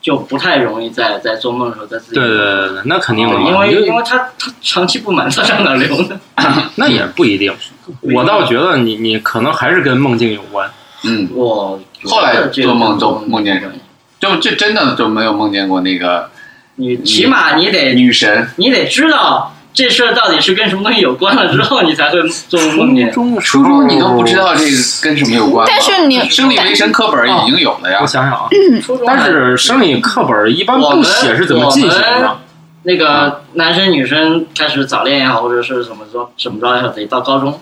[0.00, 6.20] 就不太容易在在做梦的时候在自己对对对对，那肯定的，因为因为他他长期不满，他上哪流呢？
[6.76, 7.54] 那也不一定，
[8.00, 10.70] 我倒觉得你你可能还是跟梦境有关。
[11.04, 13.74] 嗯，我后来做梦都梦见什么？
[14.18, 16.30] 就就真的就没有梦见过那个。
[16.80, 23.12] 你起码你得女神，你得知道这事儿到底是跟什么东西有关了之后，你才会做梦见。
[23.12, 24.70] 初中初中你都不知道这个
[25.02, 25.68] 跟什么有关。
[25.68, 27.98] 但是你生理卫生课本已经有了呀。
[28.00, 28.48] 我想想啊，
[29.06, 32.38] 但是生理课本一般不写是怎么进行的。
[32.84, 37.60] 那个男生女生开始早恋也好，或者是怎么着怎么着也好，得到高中，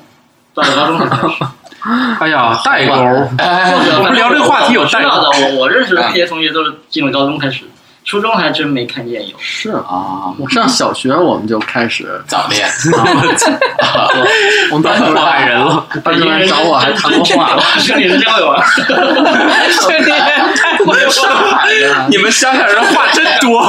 [0.54, 1.35] 到了高中才开始。
[2.20, 2.94] 哎呀，代沟！
[2.94, 7.64] 我们聊这个话题有代沟的，我我认识的那些同学都是进了高中开始。
[8.09, 12.66] 初中还真没看见有，是啊，我上小学我们就开始早恋，
[14.73, 20.16] 我们班主任害人了，班主任找我还谈过话了，生理人交友啊，生理人
[20.57, 23.62] 太会了，你们乡下人话真多，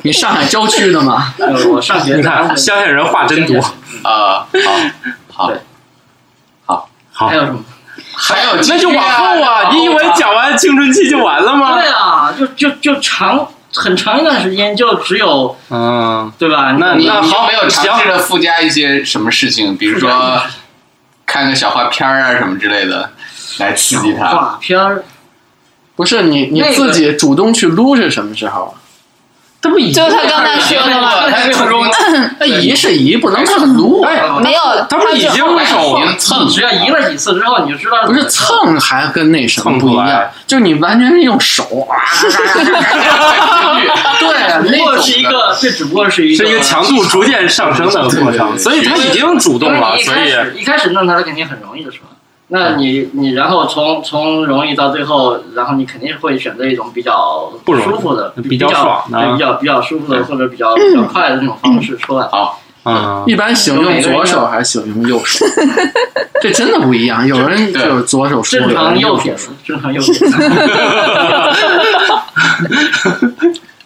[0.00, 1.34] 你上海郊区的吗？
[1.70, 3.58] 我上学，你看乡下人话真多。
[4.02, 4.80] 啊，好，
[5.30, 5.52] 好，
[6.64, 7.62] 好，好，还有什么？
[8.14, 9.70] 还有那就往后啊！
[9.72, 11.74] 你以为讲完青春期就完了吗？
[11.74, 16.76] 对啊，就就就长很长一段时间就只有嗯，对吧？
[16.78, 20.40] 那你那好没有尝试着附加一些什么事情，比如说
[21.26, 23.10] 看个小画片啊什么之类的，
[23.58, 24.26] 来刺激他。
[24.26, 25.04] 画片儿
[25.96, 28.74] 不是你你自己主动去撸是什么时候？
[29.62, 31.12] 这不已就他刚才说的吗？
[31.30, 31.86] 他初中
[32.40, 34.02] 那移是移，不能算撸。
[34.02, 35.30] 哎，没有，他不已经
[35.64, 41.94] 手已经蹭，只要移了几次之后，你就知道不是蹭，还跟那什么不一样，就你完全是用手啊。
[44.18, 52.06] 对，不过是一个，这只不过是一个是一个强度逐渐上升的过程，所以他已经主动了，所以一开始弄他，他肯定很容易的是吧？
[52.54, 62.26] 那你你然后从从容易到最后，然后你肯定会选择一种比较不舒服的、比较爽的、比较比较舒服的或者比较比较快的那种方式出来。
[62.28, 65.46] 好，嗯，一般喜欢用左手还是喜欢用右手？
[66.42, 70.36] 这真的不一样，有人就是左手输，正常右撇子，正常右撇子。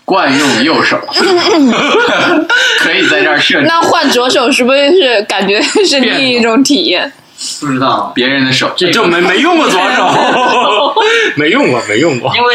[0.05, 0.98] 惯用右手，
[2.81, 3.66] 可以在这儿设置。
[3.68, 7.12] 那换左手是不是感觉是另一种体验？
[7.61, 10.09] 不知道别人的手，就没 没用过左手，
[11.37, 12.33] 没用过，没用过。
[12.35, 12.55] 因为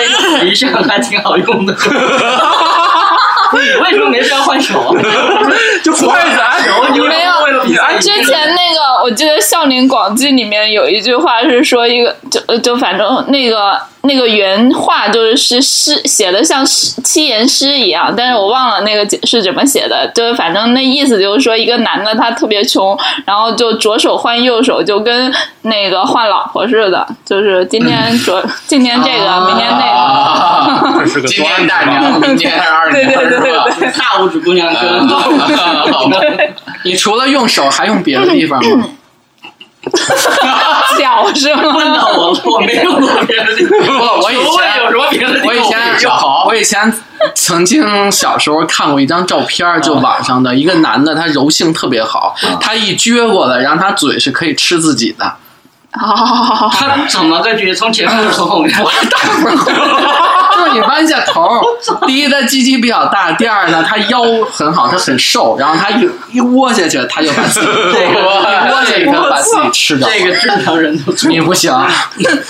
[0.50, 1.76] 一向还挺好用的。
[3.54, 4.96] 你 为什么没事要换手？
[5.84, 7.32] 就换咱手，你没有。
[8.00, 20.10] 之前那个，我记得《笑林广记》里面有一句话是说，一个就就反正那个那个原话就是是诗写的像诗七言诗一样，但是我忘了那个是怎么写的。
[20.16, 31.00] 就是反正那意思就是说，一个男的他特别穷，然后就左手换右手，就跟那个换老婆似的，就是今天左 今天这个，明天那个。
[31.00, 35.08] 这是个今天 大娘，明天二娘，对对对对对，大拇指姑娘跟。
[36.84, 38.86] 你除了用手还用别的地方吗？
[41.00, 41.64] 脚是吗？
[41.76, 43.80] 问到我了，我没有过别的地方。
[44.00, 45.48] 我我以前有什么别的地方？
[45.48, 45.80] 我以前
[46.48, 46.94] 我以前
[47.34, 55.36] 曾经小时候看过一张照片，就网上的一个男的，他柔性特别好，他一撅过来，然后他嘴是可以吃自己的。
[55.92, 57.74] 他怎么个举？
[57.74, 58.74] 从前面还是从后面？
[58.82, 59.52] 我大伙
[60.56, 61.62] 就是你弯下头，
[62.06, 70.08] 第一他鸡鸡比较大，第二呢他腰很好，他很瘦，然后他一一窝下去，他就把自己一窝下去把自己吃掉。
[70.10, 71.72] 这个正常人都你不行。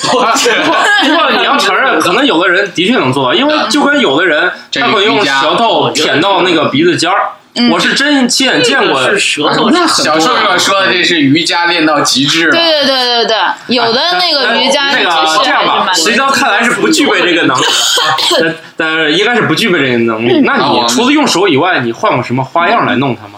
[0.08, 7.32] 不过你要承认，可能有的人的确能做到，因为就跟有的人他会用舌头舔到那个鼻子尖儿。
[7.72, 9.70] 我是真亲眼见过的，是舌头。
[9.88, 12.50] 小瘦瘦说的这是瑜伽练到极致。
[12.50, 17.64] 对对对对对，有的那个瑜伽那个这样吧，实际上看来是不具备这个能力，
[18.40, 20.42] 但但是应该是不具备这个能力。
[20.46, 23.34] 那你除了用手以外，你换过什么花样来弄它吗？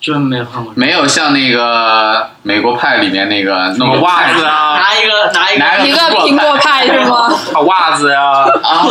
[0.00, 0.72] 真没有看过。
[0.76, 7.28] 没有像那个美国派里面那个弄袜子啊，拿一个拿一个拿一个苹果派是吗？
[7.66, 8.22] 袜子呀
[8.62, 8.86] 啊，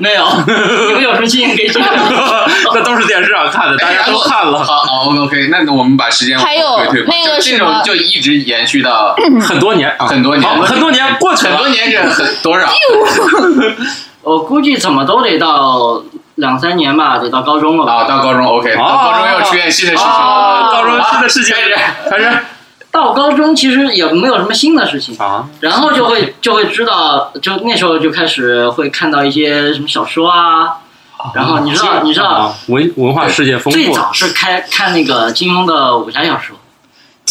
[0.00, 1.82] 没有，你们有什么经验可以讲？
[2.72, 4.64] 那都是电视上看的，大家都看了。
[4.64, 9.14] 好，OK，那我们把时间还有那个这种就一直延续到
[9.46, 12.66] 很多年，很多年，很多年过去很多年是很多少？
[14.22, 16.02] 我估计怎么都得到。
[16.40, 17.86] 两三年吧，得到高中了。
[17.86, 17.94] 吧？
[17.94, 20.70] 啊，到高中 OK，到高中又出现新的事情了。
[20.72, 21.54] 高中新的事情。
[22.10, 22.38] 开始，
[22.90, 25.16] 到高中其实也没有什么新的事情。
[25.18, 30.78] 啊，然后就会就会知道，就那时候就开始会看到一些什么小说啊，
[31.34, 32.54] 然后你知道你知道啊。
[32.68, 36.56] 文文化世界丰富，最早是开看那个金庸的武侠小说，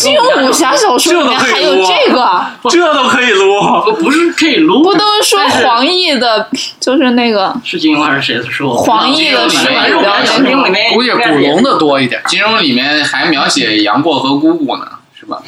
[0.03, 6.47] 金庸武侠小说里面还有这个，这都可以撸，不不是可以撸，不都是说黄奕的，
[6.79, 8.73] 就是那个是金庸还是谁的书？
[8.73, 12.21] 黄奕的是水反正武侠里面估计古龙的多一点。
[12.27, 14.87] 金庸里面还描写杨过和姑姑呢，
[15.19, 15.41] 是吧？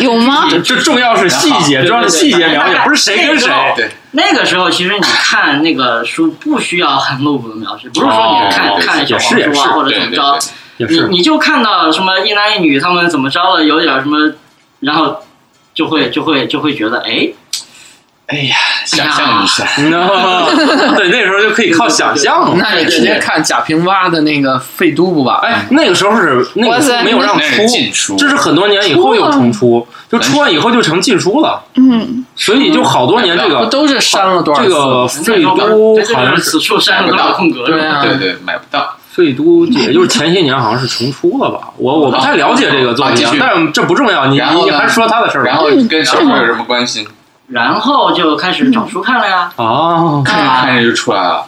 [0.00, 0.46] 有吗？
[0.50, 3.48] 这这重要是细节，重要是细节描写，不是谁跟谁。
[3.76, 10.38] 对，那个时候其实你看那个书不需要很露骨的描写，不是说你看哦看小也是也是黄书啊或者怎么着，
[10.78, 14.34] 你你就看到什么一男一女他们怎么着了，有点什么，
[14.80, 15.22] 然后
[15.74, 17.28] 就会就会就会觉得哎，
[18.26, 19.64] 哎呀，想象一下，
[20.96, 22.54] 对，那时候就可以靠想象了。
[22.58, 25.40] 那你直接看贾平凹的那个《废都》不吧？
[25.44, 34.68] 哎，那个时候是那个书没有让出，书，这是很多年以后又重出，就出完以后就成禁书了，嗯，所以就好多年这不个都是删了多少这？
[34.68, 37.64] 个废都好像是此处删了多少空格？
[37.66, 38.95] 对啊对对，买不到。
[39.16, 41.70] 废都，也就是前些年好像是重出了吧？
[41.78, 45.50] 我我不太了解这个作品但是这不重要，你你还是说他的事儿吧。
[45.50, 47.08] 然后跟小说有什么关系？
[47.48, 49.50] 然后就开始找书看了呀。
[49.56, 51.46] 哦，看着看着就出来了。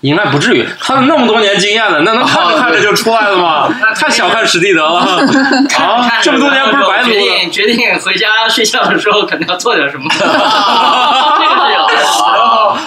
[0.00, 3.68] 应该不至于，他有那么多年经验了，那能看着看着就出来了吗？
[3.96, 5.00] 太小看史蒂德了
[5.76, 6.20] 啊！
[6.22, 7.38] 这么多年不是白读决了？
[7.40, 10.04] 定决定回家睡觉的时候肯定要做点什么。
[10.18, 11.98] 这个是有的。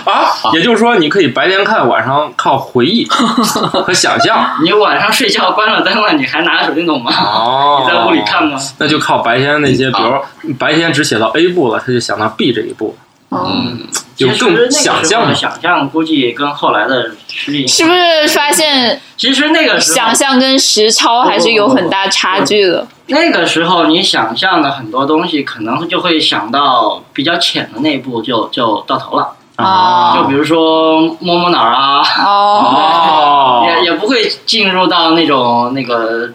[0.05, 4.55] 啊，也就是说，你可以白天看，晚上靠回忆 和想象。
[4.63, 7.11] 你晚上睡觉关了灯了，你还拿着手电筒吗？
[7.13, 8.57] 哦，你在屋里看吗？
[8.77, 12.97] 那就靠白天那些，比如白天只写到 A 部了，他就想到 B 这一步，
[13.31, 13.79] 嗯，
[14.21, 15.27] 就其实那更个时候想象。
[15.27, 22.87] 的想象估计跟后来的实力是不是发现其实那个时候想象跟实操还是有很大差距的？
[23.07, 29.35] 那个时候你想象的很多东西，可能就会想到比较浅的那一步就就到头了。
[29.57, 36.29] 啊就比如说摸摸哪儿啊， 哦，哦，也也不会进入到那种那个。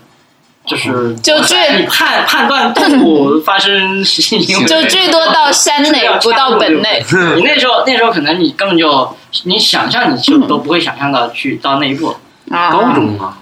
[0.67, 7.01] 就是就最你判判断动物发生行为，就最多到山内，不到本内。
[7.37, 12.17] 你那时候那时候可能你根本就你想象你就都不会想象到去到那一步，
[12.51, 13.39] 啊高中啊，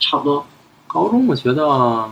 [0.00, 0.46] 差不多。
[0.86, 2.08] 高中我觉得，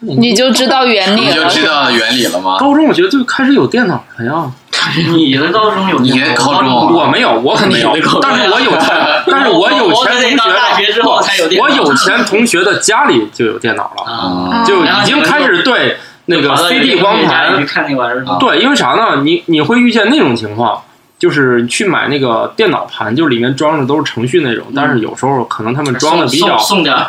[0.00, 1.48] 你就知道原理了你就了。
[1.48, 2.56] 知道原理了吗？
[2.58, 4.52] 高中我觉得就开始有电脑了呀。
[5.14, 8.90] 你的高中有你的高中我没有，我可没有但是我有前，
[9.30, 18.24] 但是我有钱同得到大学学之后才有电脑我有钱同学的家里就有电脑了，啊，就已经开始对那个 CD 光盘看那玩意儿？
[18.38, 19.22] 对，因为啥呢？
[19.22, 20.80] 你你会遇见那种情况，
[21.18, 26.56] 就是去买那个电脑盘，就是里面装的都是程序那种，但是有时候可能他们装的比较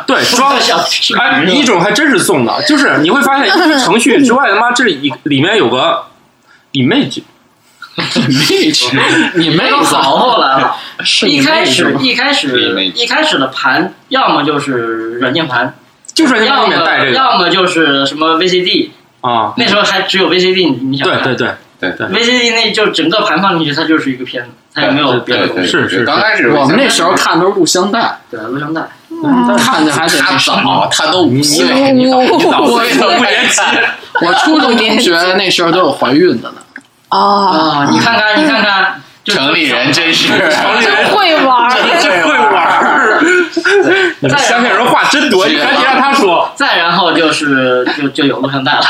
[0.06, 0.76] 对装小
[1.18, 6.02] 哎，一种还真是送的，就是你会发现一程序之外，他妈这里里面有个
[6.72, 7.24] image，你
[9.36, 9.94] 妹那个子。
[9.94, 10.76] 好后来了。
[11.04, 15.74] 是一开始一开始一开始的盘，要么就是软件盘，
[16.14, 17.12] 就是里要么面带这个。
[17.12, 21.50] 要么就是什么 VCD，啊，那时候还只有 VCD，你你想对对对。
[21.80, 25.72] 对对，VCD 那就整个盘放进去，它就是一个片子，它也没有别的东西。
[25.72, 28.82] 对对对，是是刚开始我们那时候看都是录像带，对，录像带。
[29.10, 33.64] 嗯看着还得早，他都五你岁，你早你早我岁数不年轻，
[34.20, 36.56] 我初中同学那时候都有怀孕的呢。
[37.12, 41.70] 啊，啊，你看看，你看看，城里人真是城里人会玩儿。
[42.00, 43.20] 真会玩儿。
[44.20, 46.50] 你 们乡下人话真多，你赶紧让他说。
[46.54, 48.80] 再然后就是就就有录像带了。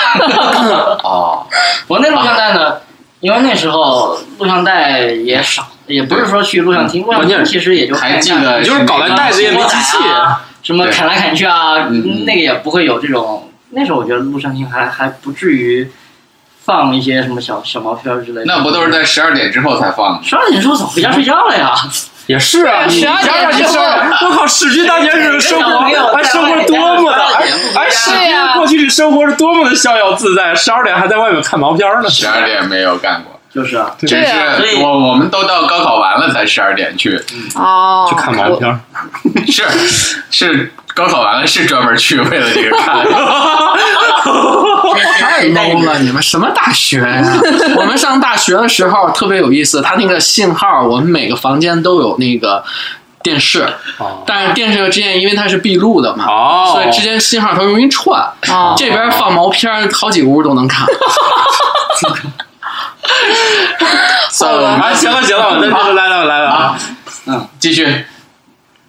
[1.03, 1.45] 哦，
[1.89, 2.77] 我那录像带呢，
[3.19, 9.99] 因为那时候录像带也少，也不是说去录像厅，录像厅关键其实也就还记得你就是搞来袋子也没机器，
[10.63, 11.89] 什么砍来砍去啊，
[12.25, 13.49] 那个也不会有这种。
[13.75, 15.91] 那时候我觉得录像厅还还不至于
[16.65, 18.45] 放一些什么小小毛片儿之类的。
[18.47, 20.25] 那不都是在十二点之后才放的？
[20.25, 21.75] 十二点之后早回家睡觉了呀？
[22.29, 25.79] 也是啊，你12点之后说，我靠，史军大学是生活，
[26.15, 27.45] 哎，生活多么的，哎，
[27.75, 32.09] 哎，史对军呀过去的生活是多么的逍遥自在，十二点还在外面看毛片呢。
[32.09, 37.21] 十二点没有干过，就是啊，只对啊所以是我我们都到高考完了才十二点去，
[37.55, 38.81] 哦，去看毛片儿，
[39.51, 39.63] 是
[40.31, 43.05] 是高考完了是专门去为了这个看。
[45.19, 45.99] 太 low 了！
[46.01, 47.23] 你们什么大学呀、
[47.77, 52.63] 我们上大学的时候特别有意思，它那个信号，我们每个房间都有那个
[53.23, 53.67] 电视，
[53.99, 54.23] 哦。
[54.27, 56.71] 但是电视之间因为它是闭路的嘛，哦。
[56.73, 58.21] 所以之间信号它容易串。
[58.49, 58.75] 哦。
[58.77, 60.87] 这边放毛片儿，好几屋都能看。
[64.31, 66.79] 算了，啊，行了行了，那就来了来了啊，
[67.59, 68.05] 继续。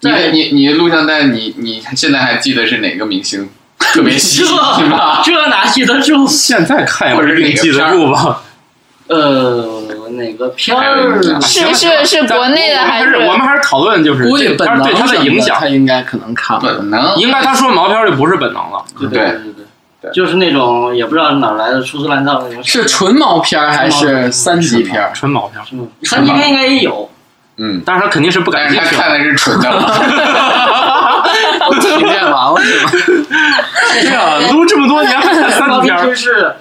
[0.00, 3.48] 你的你你的录像带，你你现在还记得是哪个明星
[3.78, 4.48] 特别吸引
[4.78, 5.22] 你吗？
[5.24, 6.26] 这哪记得住？
[6.26, 8.42] 现在看也不一定记得住吧？
[9.06, 11.40] 呃，哪个片儿？
[11.42, 13.16] 是是是国内的还是？
[13.16, 17.14] 我们还是讨论就是估计本能对他的影响，他应该可能看本能。
[17.16, 19.64] 应该他说毛片就不是本能了，对对对对，
[20.12, 22.64] 就是那种也不知道哪来的粗制滥造的那种。
[22.64, 25.10] 是纯毛片还是三级片？
[25.14, 25.62] 纯毛片，
[26.02, 27.08] 三级片应该也有。
[27.56, 28.96] 嗯，但是他肯定是不感兴趣。
[28.96, 29.70] 他看的是纯的。
[31.66, 32.90] 我体验完了是吗？
[34.00, 36.16] 是啊，录这么多年还看三级片？
[36.16, 36.54] 是。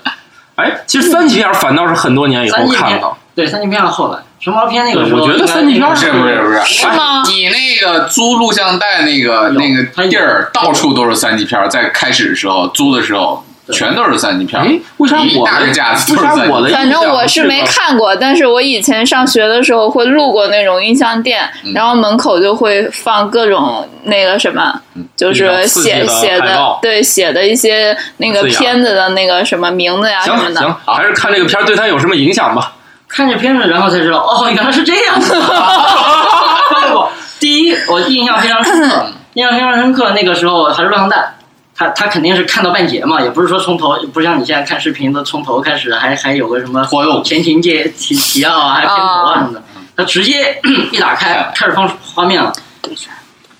[0.55, 3.11] 哎，其实三级片反倒是很多年以后看的。
[3.33, 7.23] 对，三级片后来纯毛片那个时候，我觉得三级片是不是不是是吗？
[7.27, 13.45] 你那个租录像带那个那个地儿，到处都是三级片，在开始的时候租的时候。
[13.71, 16.73] 全都是三级片，哎，为啥我的架子都是三级？
[16.73, 24.81] 反正我是没看过，但是我以前上学的时候会路过那种音像店，然后门口就会放各种那个什么，
[25.15, 30.59] 就是写写的，对，写的一些那个片子的那个什么名字呀什么的。
[30.59, 32.73] 行，还是看这个片对他有什么影响吧。
[33.13, 35.21] 看着片子，然后才知道，哦，原来是这样。
[36.91, 37.07] 不，
[37.39, 39.05] 第一，我印象非常深刻，
[39.35, 41.35] 印象非常深刻，那个时候还是录像带。
[41.75, 46.83] 他他肯定是看到半截嘛，也不是说从头，不像你现在看视频的从头开始，还还有个什么
[47.23, 49.63] 前情介提提要啊，还片头啊什么的。
[49.95, 50.59] 他直接
[50.91, 52.51] 一打开，开始放画面了，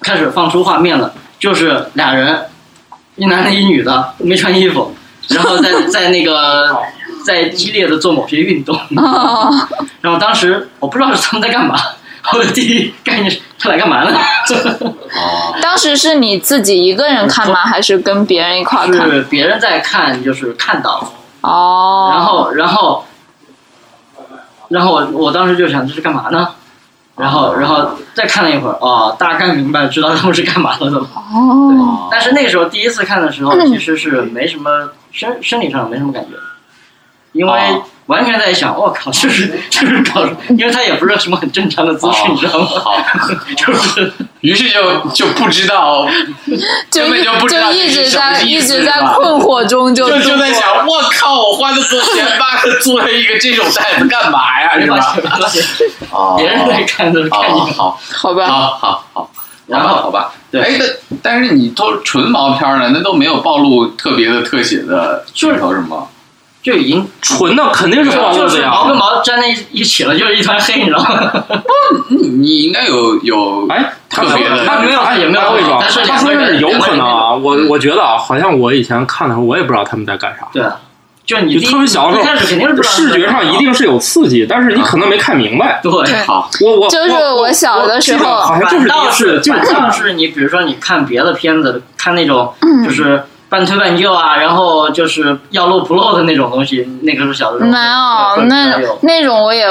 [0.01, 2.45] 开始放出画面了，就是俩人，
[3.17, 4.95] 一男的，一女的，没穿衣服，
[5.29, 6.75] 然后在在那个
[7.23, 8.79] 在激烈的做某些运动。
[10.01, 11.75] 然后当时我不知道是他们在干嘛。
[12.31, 14.17] 我的第一概念是他来干嘛呢？
[15.61, 17.55] 当时是你自己一个人看吗？
[17.65, 19.09] 还是跟别人一块看？
[19.11, 21.11] 是别人在看，就是看到了。
[21.41, 22.09] 哦。
[22.13, 23.05] 然后，然后，
[24.69, 26.47] 然后我我当时就想这是干嘛呢？
[27.17, 30.99] 然后，然后再看了一会儿，哦，大概明白知道他们是干嘛的了。
[30.99, 32.07] 哦。
[32.09, 32.09] 对。
[32.09, 36.37] 但是那时候第一次看的时候，其实是没什么生生理上没什么感觉，
[37.33, 37.81] 因为。
[38.07, 42.65] 完全在想，我靠， 就是就是搞，因为他也不是什么很正常的姿势，你知道吗？
[42.67, 42.97] 好，
[43.55, 44.11] 就是，
[44.41, 46.05] 于是就就不知道，
[46.91, 54.77] 根本就不知道一直在一直在困惑中，就就在想，我靠，我花那么多钱八个租了一个这种袋子干嘛呀？
[54.81, 55.15] 是吧？
[56.11, 59.31] 哦，别人在看都是看你，好，好吧，好好好，
[59.65, 66.09] 然后好吧，对，哎，但但是你都纯毛片了，那都没有暴露特别的特写的镜头什么？
[66.63, 71.29] 就已经纯的肯定是暴露的呀，毛跟毛粘在一起了，就是一团黑，你知道吗？
[72.07, 80.47] 不，你你应该有有哎特别的，他没有，他也没有伪装，他说是有可能啊，我我觉得啊，好像我以前看的时候，我也不知道他们在干啥。
[80.53, 80.63] 对，
[81.25, 82.29] 就你特别小的时
[82.65, 85.81] 候，视觉上一定是有刺激，但是你可能没看明白。
[85.83, 85.91] 对，
[86.25, 92.53] 好，我我就是我小的时候，好像就是就是就像是你比如说你看别的片子，看那种
[92.85, 93.21] 就是。
[93.53, 97.69] 半推半就啊，然后就是要露不露的那种东西，那个是小的时候。
[97.69, 99.67] 没有，那那种我也，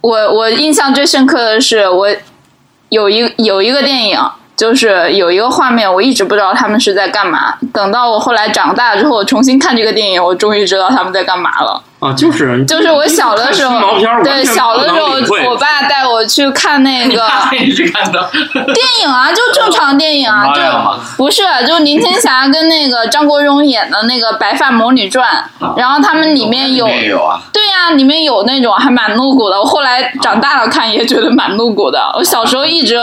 [0.00, 2.08] 我我印象最深刻的是，我
[2.88, 4.18] 有一有一个电影。
[4.62, 7.52] 就是有一个画面，我一直不知道他们是在干嘛。
[7.72, 11.82] 等到我后来长大之后，重新看这个电影，我终于知道他们在干嘛了。
[11.98, 20.62] 啊，就是就是我小的时候，对小的时候，我爸带我去看那 个电影啊，就正常电影啊，就
[21.16, 25.44] 不是就林青霞跟那个张国荣演的那个《白发魔女传》，
[25.76, 29.58] 然后他们里面有对呀，里面有那种还蛮露骨的。
[29.58, 32.00] 我后来长大了看也觉得蛮露骨的。
[32.14, 32.96] 我小时候一直。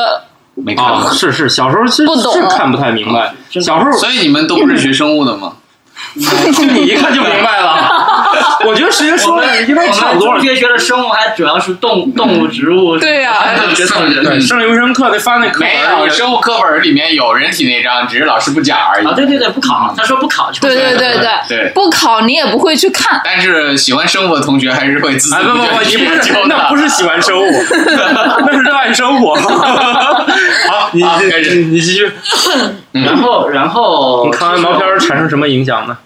[0.64, 3.34] 没看过，是是，小时候是是看不太明白。
[3.50, 5.54] 小时候，所以你们都不是学生物的吗？
[6.16, 7.90] 你一看就明白了。
[8.66, 10.34] 我觉得时间说的应该差不多。
[10.34, 12.98] 中学学的生物还主要是动动物、植物。
[12.98, 13.34] 对呀，
[13.66, 15.70] 对，生理卫生课得发那课本。
[15.70, 19.08] 没有，生物课本里面有人体那章，只是老师不讲而已。
[19.08, 20.52] 啊，对对对，不考，他说不考。
[20.60, 23.22] 对对对对对，不考你也不会去看。
[23.24, 27.46] 但是喜欢生物的同学还是会自己不不不，你不是那不是喜欢生物，
[28.46, 29.36] 那是热爱生活。
[30.70, 32.12] 好，你你你继续。
[32.92, 35.98] 然后然后，你看完毛片产生什么影响呢？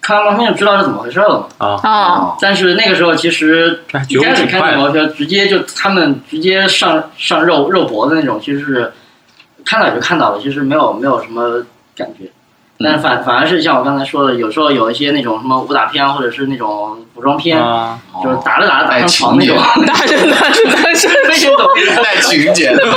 [0.00, 1.76] 看完毛片就知道是怎么回事了嘛。
[1.82, 2.36] 啊！
[2.40, 8.92] 但是那个时候其实一开始看毛片，直接就他们直接上上肉肉搏的那种，其实是
[9.64, 11.62] 看到就看到了，其实没有没有什么
[11.94, 12.30] 感觉。
[12.82, 17.58] 但是反反而是像我刚才说的，有时候有一些那种什么武打片或者是那种古装片，
[18.24, 19.54] 就是打着打着打上床那种，
[19.86, 21.68] 打着打着打着非常懂
[22.02, 22.82] 带情节的。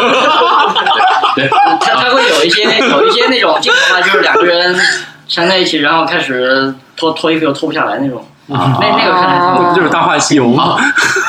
[1.36, 1.50] 对，
[1.82, 4.80] 他他会有一些有一些那种镜头啊，就是两个人。
[5.26, 10.78] 缠在一起，然后开始脱脱衣服又脱不下来那种，那那个看起来不就是《大话西游》吗？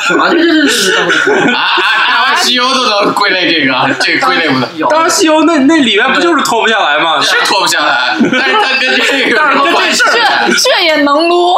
[0.01, 0.29] 是吗？
[0.29, 1.79] 对对对对啊啊！
[2.09, 4.69] 《大话西游》都能归类这个， 这归类不能。
[4.91, 7.19] 《大话西游》那那里面不就是脱不下来吗？
[7.23, 11.55] 是脱不下来，但是他跟这个，但是跟这事这这也能撸？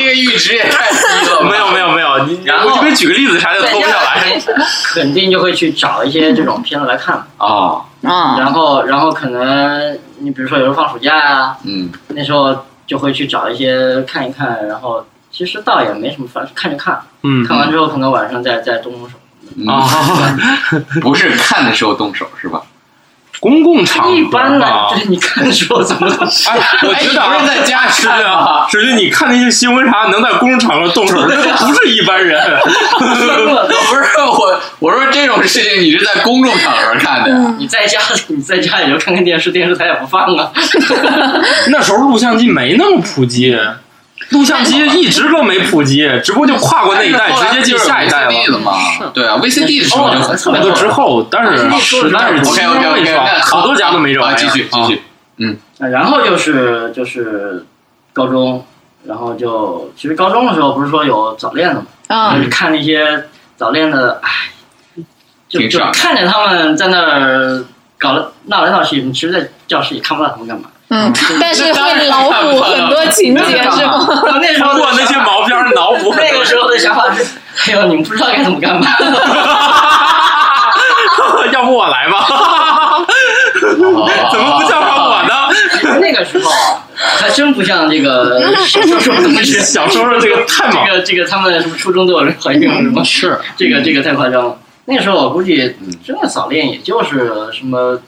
[0.00, 0.96] 这个阈值也太低
[1.30, 1.42] 了。
[1.42, 4.40] 没有没有没有，然后我就给举个例子啥就脱不下来。
[4.84, 7.24] 肯定就会去找一些这种片子来看。
[7.38, 19.16] 哦，嗯，然后然后可能你比如说有时候放暑假呀、嗯，那时候就会去找一些看一看，然后其实倒也没什么，反正看着看，嗯看完之后可能晚上再再动动手。
[19.56, 19.84] 嗯啊，
[21.02, 22.62] 不是看的时候动手是吧？
[23.40, 26.50] 公共场一合般来吧，对，你看的时候怎么动手？
[26.50, 32.38] 哎，我觉得啊哎你不是在家是看吗的，首先你看那些新闻啥，能在公共场合动手，这都不是一般人。
[32.98, 33.04] 不
[33.96, 37.54] 是我，我说这种事情你是在公众场合看的？
[37.58, 40.52] 你在家你在家也就看看电视，电视台也不放啊。
[41.72, 43.56] 那时候录像机没那么普及，
[44.30, 48.58] 录像机一直都没普及，只不过就跨过那一代，直接进下一代了。
[48.58, 48.72] 嘛？
[49.12, 54.48] 对啊，VCD 的时候就很特别那个之后，但是实在是 OK OK 没 OK，好多家都没这玩啊，意儿。
[54.48, 55.02] 继续继续，
[55.38, 57.64] 嗯然后就是就是
[58.12, 58.64] 高中，
[59.04, 63.24] 然后就其实高中的时候不是说有早恋的嘛，嗯就是看那些
[63.56, 64.30] 早恋的，唉，
[65.48, 67.64] 就就看见他们在那儿
[67.98, 70.68] 搞了闹来闹去，你其实，在教室也看不到他们干嘛。
[70.92, 74.06] 嗯，但是会脑补很多情节是吗？
[74.40, 77.24] 那时候通过那些毛片儿脑补那个时候的想法是，
[77.70, 78.86] 哎呦，你们不知道该怎么干嘛。
[81.52, 82.26] 要不我来吧？
[83.60, 85.98] 怎么不叫上我呢？
[86.00, 86.82] 那个时候啊，
[87.18, 89.58] 还真不像这个小说说的东西。
[89.60, 93.04] 小说说 这个太猛这个这个他们什么初中都有人怀孕了什么？
[93.04, 94.56] 是这个这个太夸张了。
[94.86, 98.00] 那时候我估计真的早恋也就是什么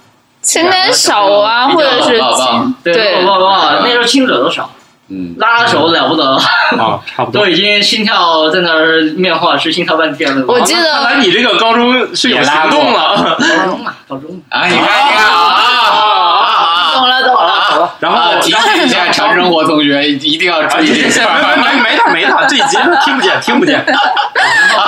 [0.42, 3.44] 牵牵手啊，或者是抱抱对不不不，
[3.84, 4.70] 那时候亲者都少，
[5.08, 7.48] 嗯，拉拉手了不得，啊，差不多都。
[7.48, 10.44] 已经心跳在那儿面画是心跳半天了。
[10.48, 13.36] 我记看来你这个高中是有行动了。
[13.38, 14.42] 高中嘛，高中嘛。
[14.50, 21.62] 啊，你看你看啊，懂了懂了，然后，提醒一下长生活同学，一定要注意这事没。
[21.62, 23.84] 没没他没他，这一集他听不见听不见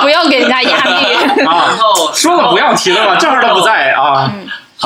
[0.01, 1.17] 不要给人家压力。
[1.37, 1.69] 然啊！
[1.77, 4.31] 后说了不要提了嘛，正好他不在啊。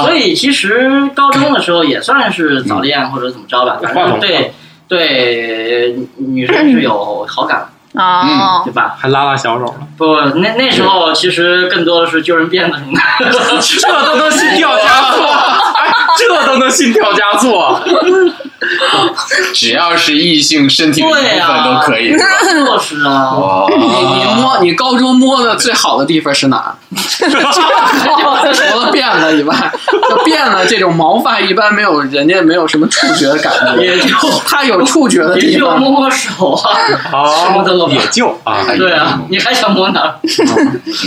[0.03, 4.53] 所以其实高中的时候也算是早恋或者怎么着吧，反正对
[4.87, 8.95] 对女生是有好感，哦对，吧？
[8.99, 13.01] 还拉拉小手了，不，那那时候其实更多的是揪人辫子什么的。
[13.61, 17.55] 这都能心跳加速，哎， 这都能心跳加速。
[19.53, 21.23] 只要是异性身体的部分
[21.63, 22.25] 都可以，是吧？
[22.43, 26.75] 就是啊，哦，你你摸你高中摸的最好的地方是哪儿？
[26.91, 27.25] 除
[28.79, 29.55] 了辫子以外，
[30.09, 34.13] 就辫子这种毛发一般没有人家没有什么触觉的感觉，也就
[34.45, 35.75] 他有触觉的也地方。
[35.75, 36.51] 就摸摸手
[37.11, 40.15] 啊，什么都哦，也就啊，对啊，你还想摸哪儿？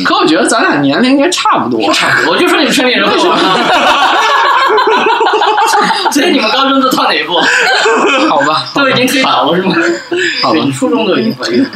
[0.04, 1.80] 可我觉得咱俩年龄应该差不多。
[2.28, 3.58] 我就说你们城里人会玩啊。
[6.12, 7.34] 所以你们高中都到哪一步？
[8.28, 9.74] 好吧，都已经推倒了是吗？
[10.42, 11.70] 好吧对，初中都已经怀孕了。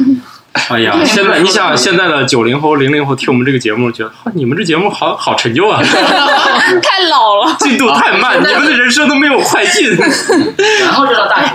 [0.69, 5.79] 哎呀，现在你想现在的九零后、零零后听我们这个节目，觉得哇你们这节目好好陈旧啊，
[6.81, 7.55] 太老了。
[7.59, 9.95] 进度太慢，你们的人生都没有快进
[10.79, 11.51] 然后就到大学，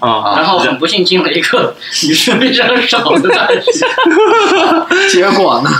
[0.00, 0.34] 啊。
[0.36, 1.74] 然后很不幸进了一个
[2.04, 3.58] 女生非常少的大学。
[5.10, 5.70] 结果呢？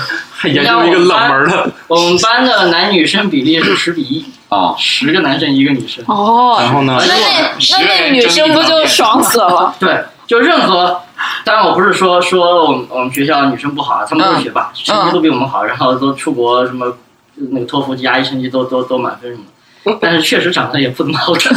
[0.47, 6.05] 还 研究一个冷门的，我们班的男女生比例是十比一，啊，十个男生一个女生。
[6.07, 9.75] 哦，然后呢那那那那女生不就爽 死了？
[9.79, 11.01] 对，就任何，
[11.45, 16.97] 当然我不是说说我们我们学校女生不好，她们都是学霸，成绩都比我们好，然后都出国什么
[17.35, 19.45] 那个托福、GRE 成绩都都都满分什么
[19.93, 21.53] 的，但是确实长得也不怎么好看。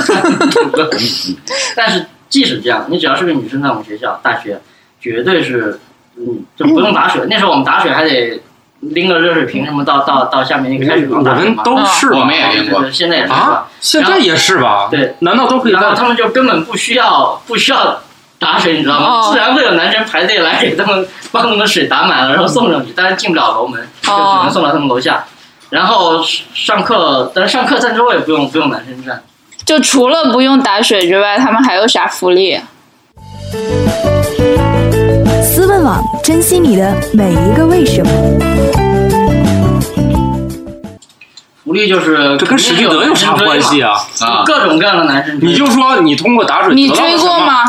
[1.76, 4.62] 但是即使这样，你只要是个女生，在我们学校大学，
[5.00, 5.80] 绝对是
[6.18, 7.26] 嗯就不用打水。
[7.30, 8.42] 那时候我们打水还得
[8.82, 11.56] 拎个热水瓶什么到到到下面那个开水我们房打我们。
[11.64, 14.88] 都是吧我们也拎过现在也是吧啊？，现在也是吧？
[14.90, 18.00] 对，难道都可以在然后他们就根本不需要不需要
[18.40, 19.06] 打水，你知道吗？
[19.08, 25.26] 哦自然会有男生排队来给他们把他们的水打满了，然后送上去，但是进不了楼门，就只能送到他们楼下。
[25.70, 26.20] 然后
[26.54, 29.22] 上课，但是上课站桌也不用不用男生站。
[29.66, 32.60] 就除了不用打水之外，他们还有啥福利？
[35.44, 38.49] 思问网，珍惜你的每一个为什么。
[41.70, 43.92] 福利就是这跟史蒂德有啥关系啊？
[44.22, 44.26] 啊？
[44.26, 47.40] 啊，各种各样的男生，你就说你通过打水，你追过？
[47.42, 47.64] 吗？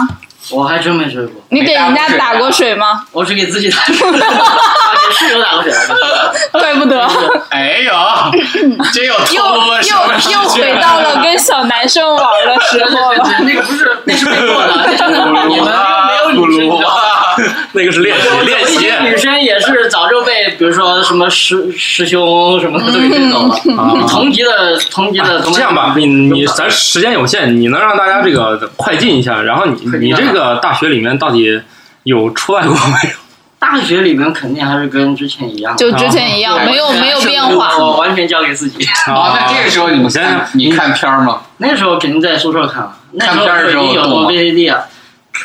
[0.52, 3.02] 我还真没追过，你给人家打过水吗？
[3.12, 4.36] 我是给自己打过水，啊
[5.08, 5.72] 给室友打过水，
[6.52, 7.00] 怪不得，
[7.50, 7.92] 哎呦，
[8.92, 13.30] 这又又又又回到了跟小男生玩的时候 了。
[13.40, 15.72] 那个不是那是被迫的，那是你们
[16.06, 16.96] 没有女生，你知道吗？
[17.72, 23.54] 那个是练习练习女生也是早就被，比如说什么师师兄什么的都给追走了。
[23.78, 31.60] 啊同级的同级的同班这样吧，你你咱时间有限，你能让大家这个快进一下，然后你你这个大学里面到底
[32.04, 33.16] 有出来过没有？
[33.58, 37.76] 大学里面肯定还是跟之前一样，就之前一样，没有没有变化。
[37.76, 38.84] 我完全交给自己。
[39.06, 41.42] 啊，那这个时候你们先你看片儿吗？
[41.58, 42.96] 那时候肯定在宿舍看了。
[43.18, 44.84] 看片的时候有 VCD 啊。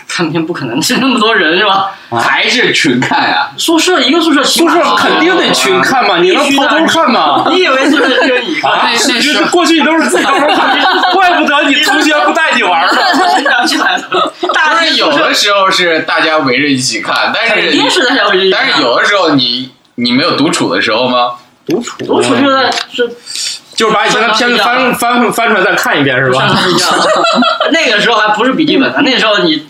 [0.07, 1.91] 看片不可能是那么多人是吧？
[2.11, 3.49] 还是群看呀？
[3.55, 7.45] 宿舍一个宿舍，宿舍肯定得群看嘛，你能偷偷看吗？
[7.51, 8.81] 你以为宿舍只有你啊？
[8.83, 10.75] 那是过去你都是自己偷偷看，
[11.13, 13.01] 怪不得你同学不带你玩呢。
[15.11, 18.57] 有的时候是大家围着一起看，但是肯定是大家围着。
[18.57, 21.33] 但是有的时候你你没有独处的时候吗？
[21.65, 23.09] 独处，独处就在是。
[23.75, 26.49] 就是把以前的片子翻翻翻出来再看一遍是吧？
[27.71, 29.67] 那个时候还不是笔记本呢，那个时候你。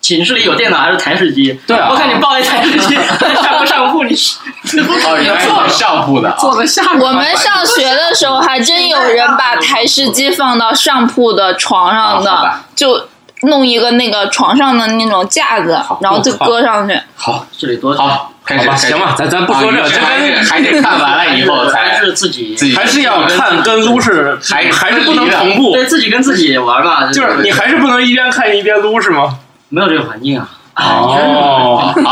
[0.00, 1.58] 寝室里有电脑还是台式机？
[1.66, 2.94] 对啊，我看你抱一台式机
[3.42, 4.04] 上不上铺？
[4.04, 4.36] 你是
[5.02, 13.08] 哦，原来是上铺的，坐在下我们上学的时候还真有人把台式机放到上铺的床上的，就
[13.46, 16.98] 弄一个那个床上的那种架子，然后就搁上去。
[17.16, 18.68] 好，这里多好，开始。
[18.76, 29.38] 行吧，咱咱不说这个，还得还得看完了以后才是自己还是要看跟撸是还还是不能同步，对自己跟自己玩嘛，就是你还是不能一边看一边撸是吗？
[29.70, 30.48] 没有这个环境啊！
[30.76, 31.92] 哦，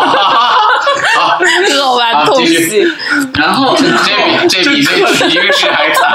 [1.16, 2.86] 好，喝完 东西，
[3.38, 3.84] 然后这
[4.44, 6.12] 比这比那取经室还惨，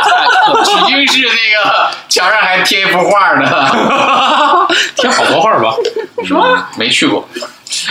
[0.64, 3.48] 取经室那个墙上还贴一幅画呢，
[4.96, 5.74] 贴好多画吧？
[6.26, 6.46] 什么？
[6.78, 7.28] 没去过。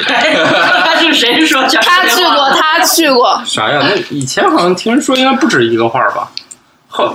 [0.06, 1.62] 他是谁说？
[1.82, 3.40] 他去过，他去过。
[3.44, 3.80] 啥呀？
[3.82, 6.28] 那以前好像听人说应该不止一个画吧？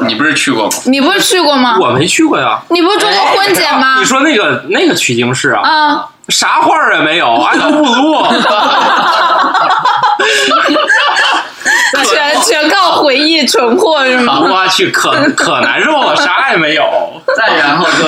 [0.01, 0.72] 你不是去过吗？
[0.86, 1.78] 你不是去过吗？
[1.80, 2.62] 我没去过呀。
[2.70, 3.95] 你不是做过婚检吗？
[3.99, 5.62] 你说那个那个取经室啊？
[5.64, 6.07] 啊。
[6.30, 8.24] 啥画也没有，按照目录，
[12.05, 14.39] 全 全靠回忆存货是吗？
[14.41, 16.83] 我去，可可难受了，啥也没有。
[17.37, 18.07] 再然后就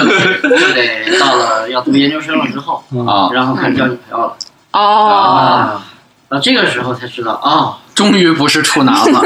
[0.50, 4.36] 就得到了要读研究生了之后啊，然后开始交女朋友了。
[4.72, 5.82] 哦，
[6.30, 7.78] 到，这个时候才知道啊。
[7.96, 9.22] 终于不是处男了，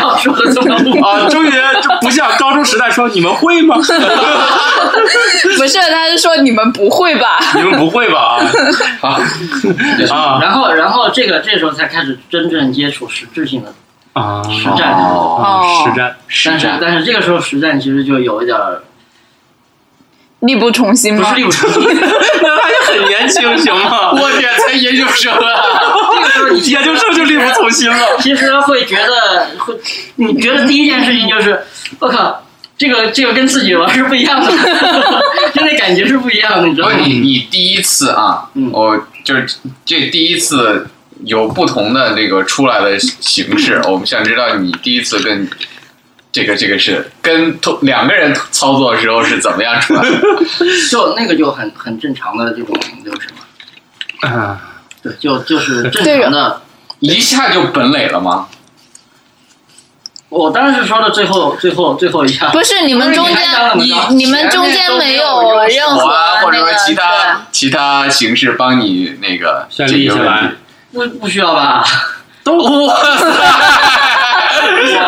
[0.00, 1.28] 要说的这么啊！
[1.28, 1.50] 终于
[2.00, 3.76] 不像高中时代说你们会吗？
[5.56, 7.38] 不是，他是说你们不会吧？
[7.54, 8.38] 你们不会吧？
[9.00, 9.18] 啊
[10.10, 10.38] 啊！
[10.40, 13.72] 然后，然后这个这时候才开始真正接触实质性的
[14.12, 16.78] 啊实战哦，实战实战。
[16.80, 18.56] 但是这个时候实战其实就有一点
[20.40, 21.30] 力不从心吗？
[21.30, 21.82] 不是力不从心，
[22.42, 24.12] 那他也很年轻，行吗？
[24.12, 25.38] 我天，才研究生啊！
[26.14, 28.16] 这个时候你研究生就力不从心了。
[28.20, 29.74] 其实会觉得，会
[30.16, 31.60] 你觉得第一件事情就是，
[31.98, 32.42] 我靠，
[32.78, 34.50] 这个这个跟自己玩是不一样的，
[35.54, 36.94] 就 那感觉是不一样的，你知道吗？
[36.98, 39.46] 你你第一次啊，我就是
[39.84, 40.86] 这第一次
[41.24, 45.46] 有不同的那个出来的形式，我们想知道你第一次跟。
[46.32, 50.20] 这个这个是跟同两个人操作的时候是怎么样出来的？
[50.90, 52.74] 就那个就很很正常的这种
[53.04, 53.40] 流程嘛。
[54.28, 54.60] 啊，
[55.02, 56.62] 对，就就是正常的，
[57.00, 58.48] 一下就本垒了吗？
[60.28, 63.36] 我当时说的最后最后最后一下，不是你们中间，
[63.78, 66.08] 你你们中间没有任何
[66.42, 70.54] 或者说其他其他形式帮你那个解决问题，
[70.92, 71.84] 不不需要吧？
[72.44, 72.88] 都。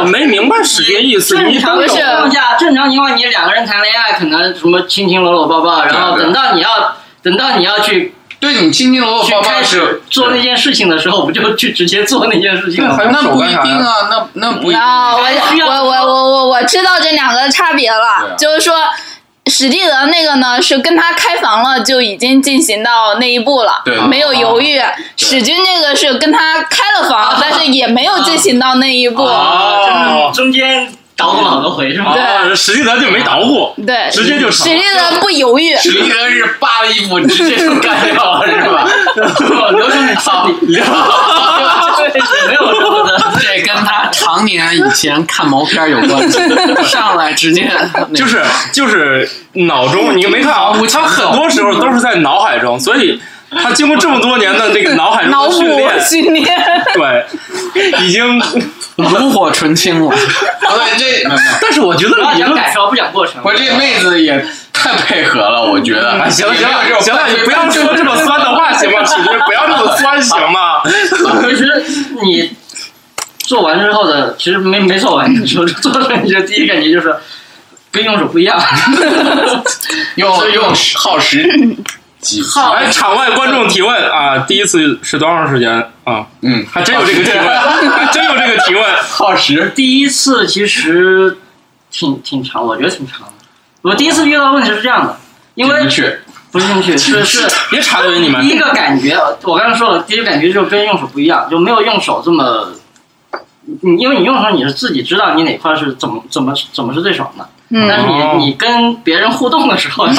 [0.01, 1.37] 我没明白是这意思。
[1.37, 12.97] 正常情况下，正常情况你两个人谈恋爱，可能什么亲亲搂搂抱抱，然后等到你要等到你要去对你亲亲搂搂抱抱是做那件事情的时候，不就去直接做那件事情吗？
[13.13, 14.83] 那不一定啊，那那不一定。
[15.67, 18.75] 我我我我我知道这两个差别了，就是说。
[19.51, 24.81] 史蒂德那个呢，是跟他开房了，就已经进行到那一步了，没有犹豫。
[25.17, 29.29] 史军这个是跟他开了房，但是也没有进行到那一步，
[30.35, 30.93] 中间。
[31.15, 32.15] 捣鼓了好多回是吗？
[32.15, 38.89] 对，史蒂德就没捣鼓，对，直接就史蒂德不犹豫，史蒂德是扒了衣服直接就干掉了，是吧？
[39.71, 40.49] 流程操，
[42.09, 46.39] 流 没有什么的， 这跟他常年以前看毛片有关系。
[46.85, 47.71] 上来直接
[48.15, 48.43] 就是
[48.73, 50.73] 就是脑中，你没看啊？
[50.93, 53.21] 他很多时候都是在脑海中，所以。
[53.55, 56.59] 他经过这么多年的这个脑海中的训练，训练，
[56.95, 57.23] 对，
[58.01, 58.43] 已经
[58.97, 60.09] 炉火纯青了。
[60.09, 61.29] 对，这，
[61.61, 63.43] 但是我觉得你们感受不讲过程。
[63.45, 64.43] 我这妹子也
[64.83, 66.29] 太配合了，我觉得。
[66.29, 69.03] 行了行了行了，你不要说这么酸的话行吗？
[69.05, 70.83] 其实不要这么酸行吗？
[71.49, 71.85] 其实
[72.23, 72.51] 你
[73.39, 77.15] 做完之后的，其实没没做完的时候，做出来你的第一感觉就是
[77.91, 78.61] 跟用手不一样，
[80.17, 81.49] 用用耗时。
[82.73, 84.39] 来，场外观众提问啊！
[84.47, 85.69] 第一次是多长时间
[86.05, 86.25] 啊？
[86.43, 87.45] 嗯，还真有这个提问，
[87.91, 89.73] 还真有这个提问，耗时。
[89.75, 91.37] 第一次其实
[91.91, 93.33] 挺挺长，我觉得挺长的。
[93.83, 95.17] 我第一次遇到问题是这样的，
[95.55, 95.83] 因为
[96.51, 98.41] 不是兴趣， 是是别插嘴你们。
[98.41, 102.69] 第一个感觉，我刚才说了，第一个感觉就跟用手不一样，就没有用手这么，
[103.81, 107.89] 你因为你用手你是自己知道你哪块是怎么怎么怎么是最爽的，嗯。
[107.89, 110.15] 但是你你跟别人互动的时候呀，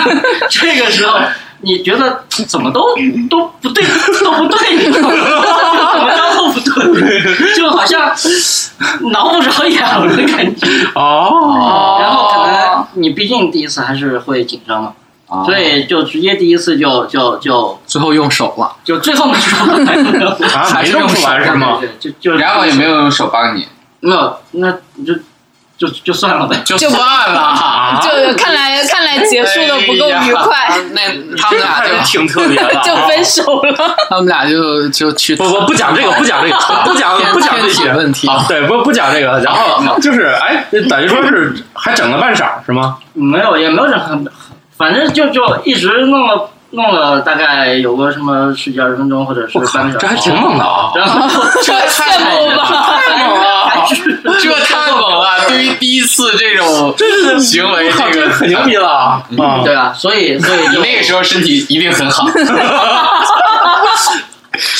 [0.50, 1.18] 这个时候
[1.62, 2.94] 你觉得怎么都
[3.30, 3.82] 都不对，
[4.22, 4.58] 都不对，
[7.56, 8.10] 就好像
[9.12, 10.66] 挠不着痒的感觉。
[10.94, 14.92] 哦，然后可能你毕竟第一次还是会紧张嘛，
[15.28, 21.78] 啊所以就直接第一次就就就最后用手了，就最后的时候还没有 啊，没弄出来是吗？
[21.80, 23.66] 对，就就然后也没有用手帮你，
[24.00, 24.70] 没有，那
[25.04, 25.14] 就
[25.78, 26.56] 就就算了呗。
[26.64, 28.00] 就算了。
[28.02, 31.00] 就看来看来结束的不够愉快，那
[31.36, 33.96] 他们俩就挺特别的啊， 就分手了。
[34.08, 39.38] 他们俩就就去不不不讲这个，不讲这个，不讲不讲这些问题啊，对，不不讲这个。
[39.40, 42.98] 然后就是，哎，等于说是还整了半晌是吗？
[43.14, 44.26] 没有，也没有整很，
[44.76, 50.06] 反正就就一直弄了弄了大概有个什么十几二十分钟，或者是我靠半个，小时。
[50.06, 50.90] 这还挺猛的啊！
[50.96, 51.28] 然后
[51.62, 53.86] 这太猛了，太猛了，
[54.40, 55.25] 这太猛了！
[55.48, 56.94] 对于第一次这种
[57.40, 59.22] 行为，这个很牛逼了啊！
[59.38, 62.26] 啊，对啊，所以所以 你那个时候身体一定很好。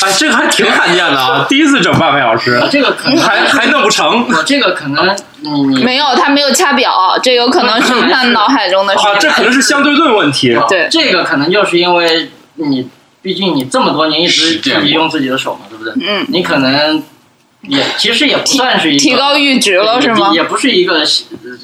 [0.01, 1.45] 哎，这个还挺罕见的啊！
[1.47, 6.91] 第一次整半个小时，这个可能还还弄不成我这个可能你你没有，他没有掐表，
[7.21, 10.57] 这有可能是他脑海中的事啊，这可能是相对论问题。
[10.67, 12.89] 对这个可能就是因为你，
[13.21, 15.93] 毕竟你这么多年一直自己用自己的手嘛，对不对？
[16.03, 17.03] 嗯，你可能
[17.67, 20.31] 也其实也不算是一个提高阈值了是吗？
[20.33, 21.05] 也不是一个呃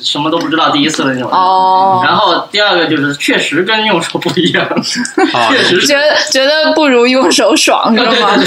[0.02, 1.30] 什么都不知道第一次的那种。
[1.32, 4.66] 哦，然后第二个就是确实跟用手不一样，
[5.34, 8.30] 啊确实是觉得觉得不如用手爽是对吗？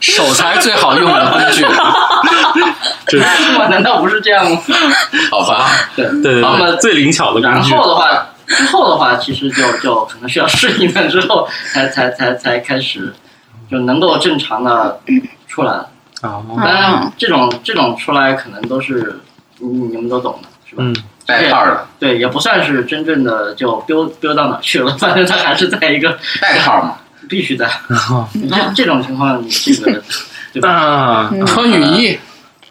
[0.00, 1.64] 手才是最好用的工具。
[3.06, 3.66] 对，是吗？
[3.68, 4.58] 难道不是这样吗？
[5.30, 6.06] 好吧，对。
[6.22, 7.74] 对对那么对，最灵巧的然工具。
[7.74, 8.08] 后的话，
[8.50, 13.12] 之后的话，其实就就可能需要适应了之后，才才才才开始
[13.70, 15.00] 就能够正常的
[15.48, 15.72] 出来。
[16.20, 19.20] 啊，当然，这种这种出来可能都是
[19.58, 20.82] 你你们都懂的，是吧？
[20.84, 20.94] 嗯，
[21.24, 26.96] 带套的，对，也不算是真正的就丢丢到哪去了，反正他还是在一个带套嘛。
[27.28, 27.68] 必须的。
[28.32, 30.02] 这这种情况，你这个
[30.52, 30.70] 对吧？
[30.70, 32.18] 啊，穿雨衣，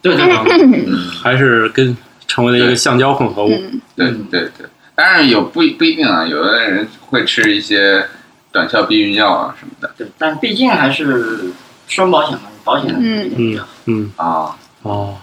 [0.01, 1.95] 对对对，还是跟
[2.27, 3.49] 成为了一个橡胶混合物。
[3.95, 4.65] 对对对，
[4.99, 8.05] 当然有不不一定啊，有的人会吃一些
[8.51, 11.53] 短效避孕药啊什么的对，但毕竟还是
[11.87, 14.57] 双保险嘛，保险嗯比较嗯啊。
[14.81, 15.15] 哦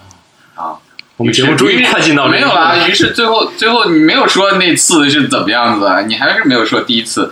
[0.55, 0.73] 啊，
[1.17, 2.75] 我们节目终于快进到这个没有啦。
[2.87, 7.31] 于是最后最后你没有说那次是怎么样子，你还是没有说第一次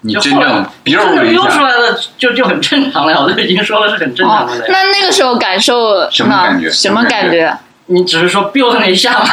[0.00, 6.72] 你真正 biu 了一溜出，来的就就很正常了呀，我都已经说了是很正常哦的了。，那那个时候感受什么感觉呢？
[6.72, 7.54] 什么感觉？
[7.92, 9.26] 你只是说 build 那一下嘛，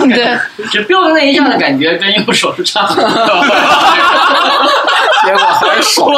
[0.00, 0.38] 对，
[0.70, 3.12] 就 build 那一下的感觉跟用手是差不多的。
[5.24, 6.10] 结果还是手。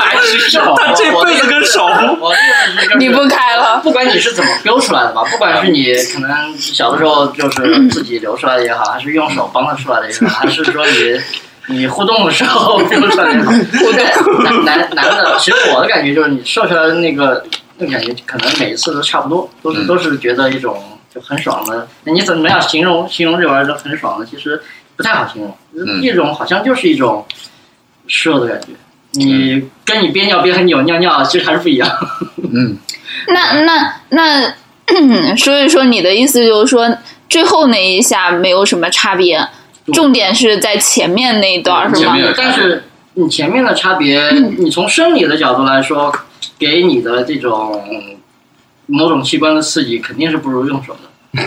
[0.00, 1.86] 还是手， 他这辈子跟手
[2.20, 2.40] 我的意
[2.76, 11.18] 思是，就是你不开了，不管你是怎么 build 出来的吧，不管是你可能小的时候就是自己留出来的也好，还是用手帮他出来的也好，还是说你
[11.78, 13.52] 你互动的时候标出来的也好，
[13.92, 14.04] 对，
[14.44, 17.42] 男男男的，其实我的感觉就是你射出来的那个
[17.80, 20.80] 那个感觉，可能每一次都差不多，都是嗯都是觉得一种
[21.12, 21.88] 就很爽的。
[22.04, 24.26] 那你怎么样形容形容这玩意儿很爽呢？
[24.30, 24.62] 其实
[24.96, 27.26] 不太好形容，嗯一种好像就是一种
[28.06, 28.68] 射的感觉。
[29.12, 31.90] 你跟你憋尿憋很久尿尿，其实还是不一样。
[32.52, 32.76] 嗯，
[33.26, 36.96] 那那那，所以说你的意思就是说，
[37.28, 39.44] 最后那一下没有什么差别，
[39.92, 42.34] 重点是在前面那一段是吗前面？
[42.36, 46.14] 但是你前面的差别，你从生理的角度来说，
[46.60, 47.82] 给你的这种
[48.86, 51.00] 某种器官的刺激，肯定是不如用手的。
[51.32, 51.38] 哎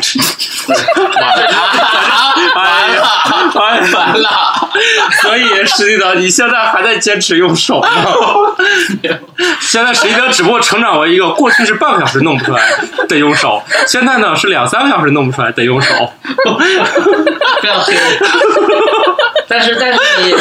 [1.43, 1.57] 呀，
[2.55, 3.03] 哎呀，
[3.53, 3.81] 完
[4.21, 4.69] 了，
[5.21, 7.87] 所以实际上你现在还在坚持用手吗？
[9.59, 12.61] 现在实际上只不过成长为一个过去是半个小时弄不出来
[13.09, 15.93] 得用手，现在呢是两三个小时弄不出来得用手。
[17.61, 17.93] 不要黑。
[19.53, 20.31] 但是但是你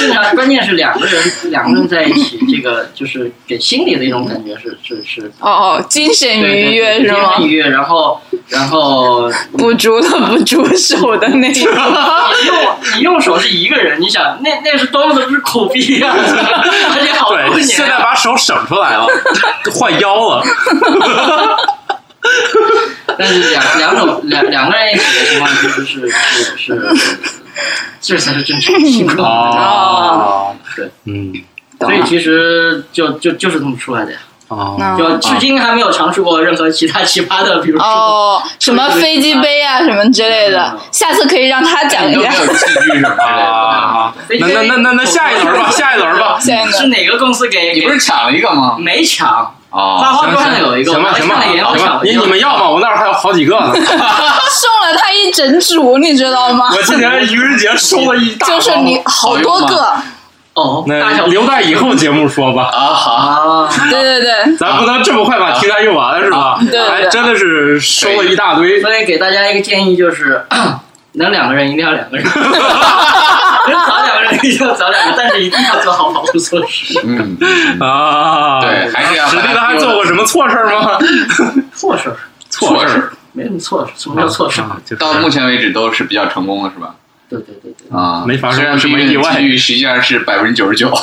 [0.00, 5.30] 正常，关键是两个人两个人在一起，这个就是给心里的一种感觉是是是。
[5.38, 7.48] 哦哦，精神愉悦对是吗精神？
[7.48, 11.70] 愉悦，然后然后不住了不住手的那种。
[11.70, 12.56] 你用
[12.96, 16.12] 你用手是一个人，你想那那是多么的不是苦逼啊！
[16.12, 19.06] 而且好多对，年现在啊，把手省出来了，
[19.72, 20.44] 换腰了。
[23.18, 27.18] 但是两两种两两个人一起的情况其实是是是，
[28.00, 29.28] 这才是正常情况。
[29.28, 31.32] 哦，对，嗯，
[31.80, 34.18] 所以其实就就就是这么出来的呀。
[34.48, 42.20] 哦，就至今还没有尝试过任何其他奇葩的，比如说哦，什么飞机杯啊，什么之类的，下次可以让他讲一下。
[42.34, 47.72] 有器具什么那那那那那下一轮吧，下一轮吧，下一轮是哪个公司给？
[47.72, 48.76] 你不是抢了一个吗？
[48.78, 49.54] 没抢。
[49.72, 52.68] 哦，花花桌上有一个，行吧行吧，行吧，你你们要吗？
[52.68, 53.72] 我那儿还有好几个呢。
[53.74, 56.66] 送了他一整组，你知道吗？
[56.76, 59.92] 我今年愚人节收了一大包，就是你好多个。
[60.54, 62.64] 哦，那留待以后节目说吧。
[62.64, 66.58] 啊好，对对对，咱不能这么快把题材用完是吧？
[66.60, 68.78] 对对，还真的是收了一大堆。
[68.82, 70.44] 所以给大家一个建议就是，
[71.12, 72.34] 能两个人一定要两个人， 能
[73.86, 76.98] 找两个人一定要找两个，但是一定要做好保护措施。
[77.04, 77.36] 嗯
[77.80, 79.26] 啊，对，还是要。
[79.26, 80.98] 史蒂德还做过什么错事吗？
[81.74, 82.14] 错事，
[82.50, 84.62] 错事，没什么错事，什么叫错事？
[84.98, 86.94] 到目前为止都是比较成功的，是吧？
[87.28, 90.90] 对对对对，啊，没发生虽然什么意外，实际上是百分之九十九。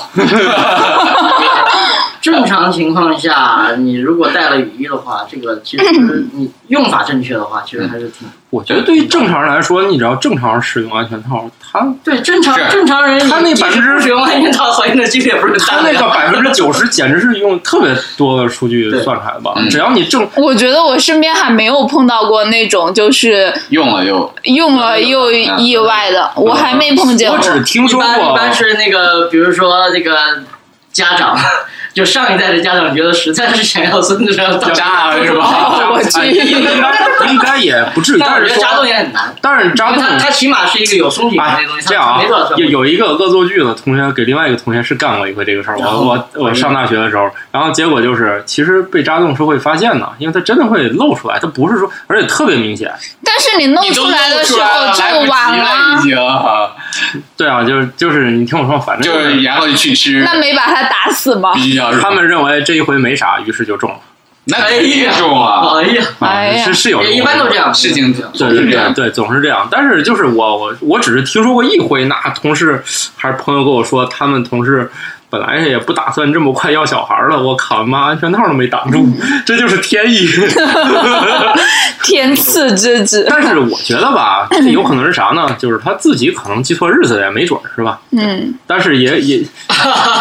[2.22, 5.86] 正常情况下，你如果带了雨衣的话，这个其实
[6.34, 8.28] 你用法正确的话，其实还是挺。
[8.50, 19.54] 我觉得对于正常人来说，你只要正常使用安全套，他对正常正常人，他那百分之使用安全套怀孕的几率也不是他那个百分之九十，简直是用特别多的数据算出来的吧？
[19.70, 27.38] 只要你正，我觉得我身边还没有碰到过那种就是用了又用了又意外的，我还没碰见过。
[27.38, 30.44] 我只听说过，一般是那个，比如说这个
[30.92, 31.38] 家长。
[31.94, 35.90] 就上一代的家长觉得实在是想要孙子要扎了 是吧？
[35.92, 39.34] 我去，应该应该也不至于，但是扎洞也很难。
[39.42, 41.88] 但是扎洞它它起码是一个有松紧的东西。
[41.88, 42.22] 这样啊，
[42.58, 45.78] 有有一个恶作剧的同学给另外一个同学是干过一回这个事儿。
[45.80, 52.92] 我我我上大学的时候，然后结果就是其实被扎洞是会发现的，因为它真的会露出来，它不是说而且特别明显。
[53.24, 56.18] 但是你弄出来的时候就晚了，已经。
[57.36, 60.22] 对啊，就是就是你听我说，反正就是然后就去吃。
[60.24, 61.54] 那没把他打死吗？
[62.02, 63.98] 他们认为这一回没啥，于是就中了。
[64.46, 65.78] 那肯定中啊！
[65.78, 69.68] 哎呀，哎呀，是是有，一般都这样，事情对对对对，总是这样。
[69.70, 72.82] 但是就是我我我只是听说过一回，那同事
[73.16, 74.90] 还是朋友跟我说，他们同事
[75.30, 79.08] 本来也不打算这么快要小孩了，我靠，妈安全套都没挡住，
[79.46, 80.28] 这就是天意，
[82.04, 83.26] 天赐之子。
[83.30, 85.56] 但是我觉得吧，这有可能是啥呢？
[85.60, 88.00] 就是他自己可能记错日子也没准，是吧？
[88.12, 88.54] 嗯。
[88.66, 89.44] 但是也也，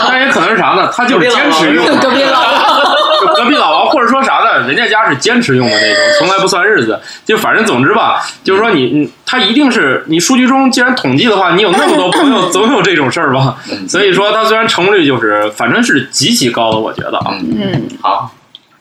[0.08, 0.90] 但也可能是啥呢？
[0.92, 1.86] 他就是坚持用。
[1.98, 2.77] 隔壁老王。
[3.36, 4.66] 隔壁老王，或者说啥的？
[4.66, 7.00] 人家家是坚持用的那种，从来不算日子。
[7.24, 13.56] 就反正总之吧，就是说你，他一定是你数据中既然统计的话，你有那么多朋友，总有这种事儿吧。
[13.88, 17.34] 所以说，他虽然成功率就是反正是极其高的，我觉得啊。
[17.40, 18.30] 嗯，好，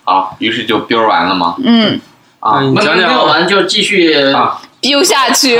[0.04, 1.56] 好，于是就 biu 完了吗？
[1.64, 2.00] 嗯，
[2.40, 3.08] 啊，你讲讲。
[3.08, 4.60] 没有完就继续啊。
[4.88, 5.60] 丢下去，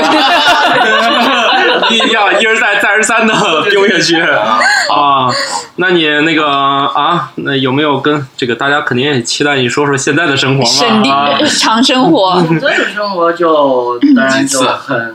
[1.90, 3.34] 一要一而再再而三的
[3.70, 4.16] 丢下去
[4.90, 5.28] 啊！
[5.76, 11.38] 那你那个啊，那有没有跟这个大家肯定也期待你说说现在的生活嘛？
[11.38, 15.14] 日常生活，日常生活就当然就很。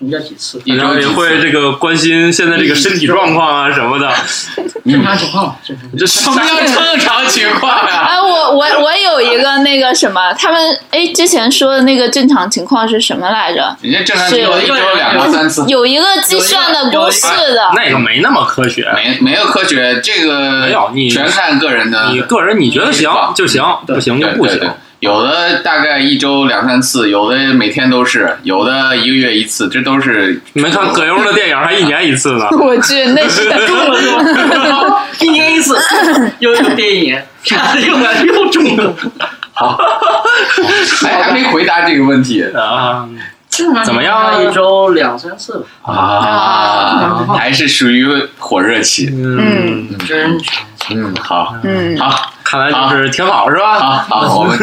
[0.00, 0.58] 什么叫几次？
[0.64, 4.10] 然后也会这个关心现在这个身体状况啊什么的。
[4.82, 5.86] 正常情况，正常。
[5.96, 8.08] 这什么叫正常情况呀？
[8.08, 10.58] 哎，我我我有一个那个什么，他们
[10.90, 13.76] 哎之前说的那个正常情况是什么来着？
[13.82, 15.66] 人家正常情况一周两到三次。
[15.68, 17.70] 有一个计算的公式的。
[17.76, 22.08] 那个没那么科学，没没有科学，这个没有你全看个人的。
[22.12, 24.58] 你个人你觉得行就行，不行就不行。
[25.00, 30.40] 有的大概一周两三次，有的每天都是，有的一个月一次，这都是。
[30.52, 32.46] 你们看葛优的电影还一年一次呢。
[32.58, 34.98] 我去，那是 中了是吗？
[35.20, 35.76] 一年一次，
[36.40, 38.94] 又有电影，啥又来又中了。
[39.54, 39.78] 好，
[41.02, 43.08] 还还没回答这个问题啊。
[43.84, 44.42] 怎么样？
[44.42, 45.92] 一周两三次吧。
[45.92, 48.06] 啊，还是属于
[48.38, 49.10] 火热期。
[49.12, 50.38] 嗯，真
[50.90, 52.32] 嗯，好，嗯，好。
[52.42, 53.78] 看来就是挺好，是吧？
[53.78, 54.58] 好，好， 我们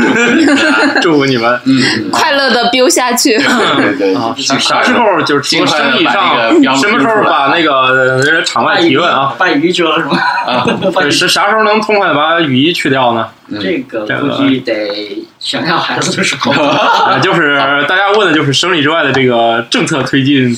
[1.02, 3.38] 祝福你们，嗯，快乐的飙下去。
[3.38, 4.14] 对对，
[4.60, 9.34] 啥时候就是从生意上，什么时候把那个场外提问啊？
[9.38, 10.18] 把雨衣遮了是吗？
[10.46, 10.66] 啊，
[11.10, 13.30] 是啥时候能痛快把雨衣去掉呢？
[13.62, 16.52] 这个估计得想要孩子的时候。
[17.24, 17.58] 就是
[17.88, 20.54] 大家问的就是生理之外的这个政策推进。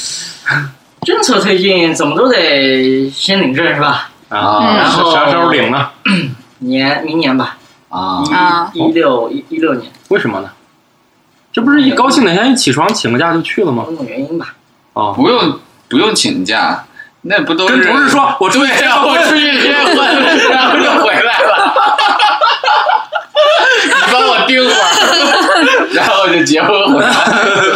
[1.05, 4.09] 政策推进怎么都得先领证是吧？
[4.30, 5.90] 啊，然后啥时候领呢？
[6.60, 7.58] 年明年吧，
[7.90, 10.50] 啊，一一六一一六年，为什么呢？
[11.52, 13.84] 这不是一高兴哪天一起床请个假就去了吗？
[13.86, 14.54] 种种原因吧。
[14.94, 16.86] 哦，不用不用请假，
[17.22, 19.96] 那不都是跟同事说，我出去结婚，我出去结婚，
[20.52, 21.74] 然后就回来了。
[23.86, 27.12] 你帮我盯会儿，然后就结婚回来。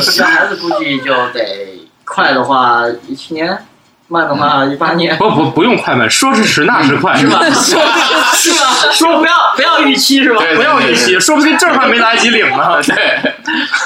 [0.01, 3.65] 生孩子估计就得快的话一七年。
[4.07, 5.15] 慢的话一八年。
[5.17, 7.39] 不不不用快慢，说时迟那时快，是吧？
[7.51, 8.57] 是吧？
[8.91, 10.43] 说不要不要预期是吧？
[10.55, 12.81] 不要预期，说不定证还没来得及领呢。
[12.83, 13.33] 对，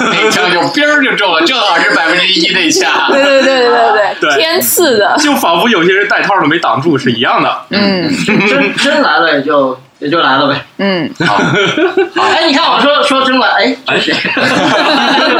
[0.00, 3.06] 那枪就边儿就中了，正好是百分之一那下。
[3.12, 7.62] 对对对对对对，天赐的，就仿佛有些人带套都没挡住是一样的。
[7.70, 9.78] 嗯，真真来了也就。
[9.98, 10.64] 也就来了呗。
[10.78, 11.36] 嗯，好。
[12.22, 14.14] 哎，你看我说说真来，哎，哎谁？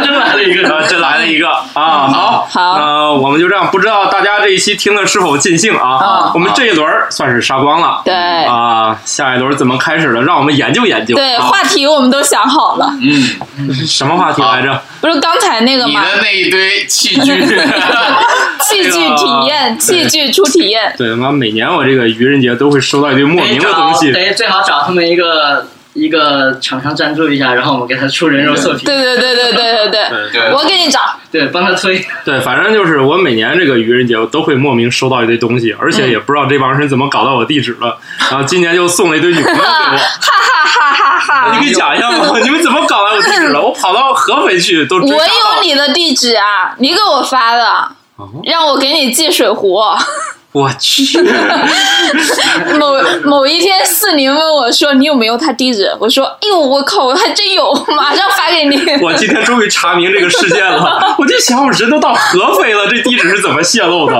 [0.04, 2.08] 真来了一个， 真来了一个啊！
[2.08, 6.32] 好，好，呃，我们就这样，不知道大家这一期听的是否尽兴啊？
[6.34, 8.02] 我们这一轮算是杀光了。
[8.04, 10.22] 对啊，下一轮怎么开始的？
[10.22, 11.14] 让我们研究研究。
[11.14, 12.92] 对，话题我们都想好了。
[13.00, 14.80] 嗯，什么话题来着？
[15.00, 16.02] 不是刚才那个吗？
[16.04, 17.40] 你的那一堆器具，
[18.60, 20.92] 器具体验，器具初体验。
[20.98, 24.12] 对，妈，每年我这个愚人节都会收到一堆莫名的东西。
[24.48, 28.84] 好找他们一个一个厂商赞助一下，然后我们给他出人肉测评。
[28.84, 31.00] 对对对对对对对，我给你找。
[31.30, 32.04] 对，帮他推。
[32.24, 37.98] 对，反正就是我每年这个愚人节，我都会莫名收到一堆东西，而且也不知道这帮人怎么搞到我地址了。
[38.30, 39.64] 然后今年就送了一堆女朋友给我。
[39.64, 41.58] 哈哈哈哈哈！
[41.58, 42.32] 你给讲一下吗？
[42.42, 43.60] 你们怎么搞到我地址了？
[43.60, 44.96] 我跑到合肥去都。
[44.96, 47.90] 我有你的地址啊，你给我发的，
[48.44, 49.80] 让我给你寄水壶。
[50.58, 51.18] 我去！
[52.78, 52.94] 某
[53.24, 58.76] 某一天，四宁问我说：“你有没有他地址？”我说：“哎呦，我靠，我还真有，马上发给你。
[59.00, 61.14] ”我今天终于查明这个事件了。
[61.18, 64.16] 我就想，我人都到合肥了，这地址是怎么泄露的？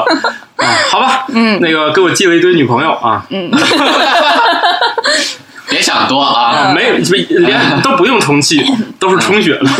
[0.59, 3.51] 啊，好吧，嗯，那个给我寄了一堆女朋友啊，嗯，
[5.68, 6.95] 别想多啊，没有
[7.41, 8.64] 连都不用充气，
[9.01, 9.70] 都是充血了。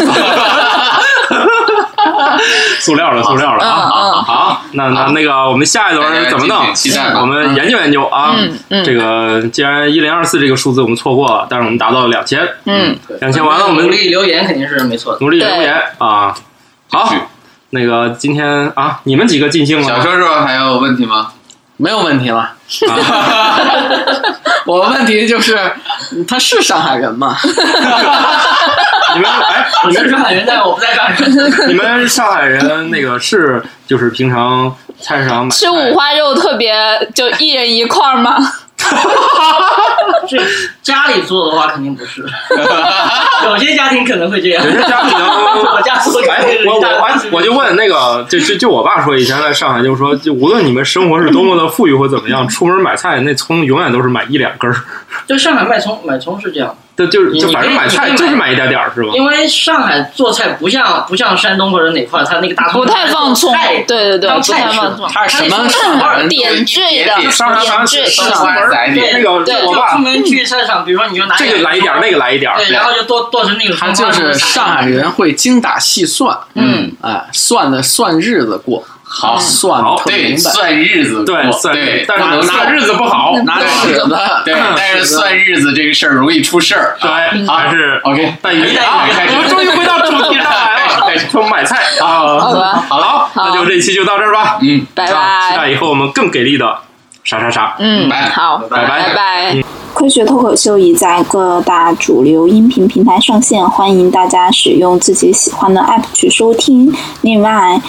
[2.81, 4.23] 塑料的，塑料的啊！
[4.27, 6.59] 好，那那那个，我们下一轮怎么弄？
[7.21, 8.35] 我们研究研究啊。
[8.85, 12.47] 这个既然一零二四这个数字我们错过了，但是我们达到了两千。
[12.65, 15.19] 嗯，两千完了，我们努力留言肯定是没错的。
[15.21, 16.35] 努力留言啊！
[16.91, 17.13] 好，
[17.71, 19.87] 那个今天啊，你们几个尽兴了。
[19.87, 21.33] 小叔叔还有问题吗？
[21.77, 22.55] 没有问题了。
[24.67, 25.57] 我问题就是，
[26.27, 27.37] 他是上海人吗？
[29.15, 31.67] 你们哎，你们 上海人，在我不在上海。
[31.67, 36.75] 你们上海人那个是就是平常菜市场买吃五花肉特别
[37.15, 38.37] 就一人一块吗？
[40.27, 40.39] 这
[40.83, 42.25] 家里做的话肯定不是，
[43.45, 44.65] 有些家庭可能会这样。
[44.65, 46.33] 有些家庭，我 家做的。
[46.33, 54.77] 哎，我我我就问那个，就就就我爸说，以前在上海就是说，就无论你们生活是多么的富裕或怎么样，出门买菜那葱永远都是买一两根儿。
[55.27, 56.75] 就上海卖葱买葱是这样。
[56.99, 59.09] 对，就是就反正买菜就是买一点点儿，是吧？
[59.15, 65.69] 因为上海做菜不像不像山东或者哪块，它那个大葱不太放葱，对对对，不太放葱，它是什么
[66.29, 67.31] 点缀的，点
[67.87, 68.05] 缀，
[69.13, 73.77] 那个我爸出门去菜场，比如说你就拿这个来一点，那个来一点，对，然后就剁剁成那个。
[73.77, 78.85] 他就是上海人会精打细算，嗯，哎，算的算日子过。
[79.09, 79.39] 好。
[79.39, 96.79] 算对算日子对算对，但是拿日子不好，拿尺子对，但是算日子这个事儿容易出事儿，对，还是 OK 带鱼啊，我们终于回到主题上来了， 从买菜啊，好吧，好了，那就这期就到这儿吧，嗯，拜拜，期待以后我们更给力的
[97.25, 99.15] 啥啥啥，嗯，好，拜拜。
[99.15, 99.63] 拜。
[99.95, 106.95] 科学脱口秀已在各大主流音频平台上线，欢迎大家使用自己喜欢的 app 去收听。
[107.23, 107.81] 另外，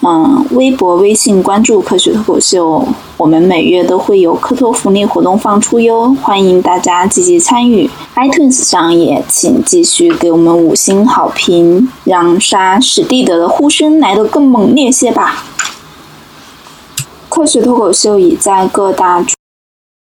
[0.00, 2.86] 嗯，微博、微信关注科学脱口秀，
[3.16, 7.90] 我们每月都会有科托福利活动放出哟，欢迎大家积极参与。
[8.14, 15.44] iTunes 上也请继续给我们五星好评，让杀史蒂德的呼声来得更猛烈些吧。
[17.28, 19.24] 科学脱口秀已在各大。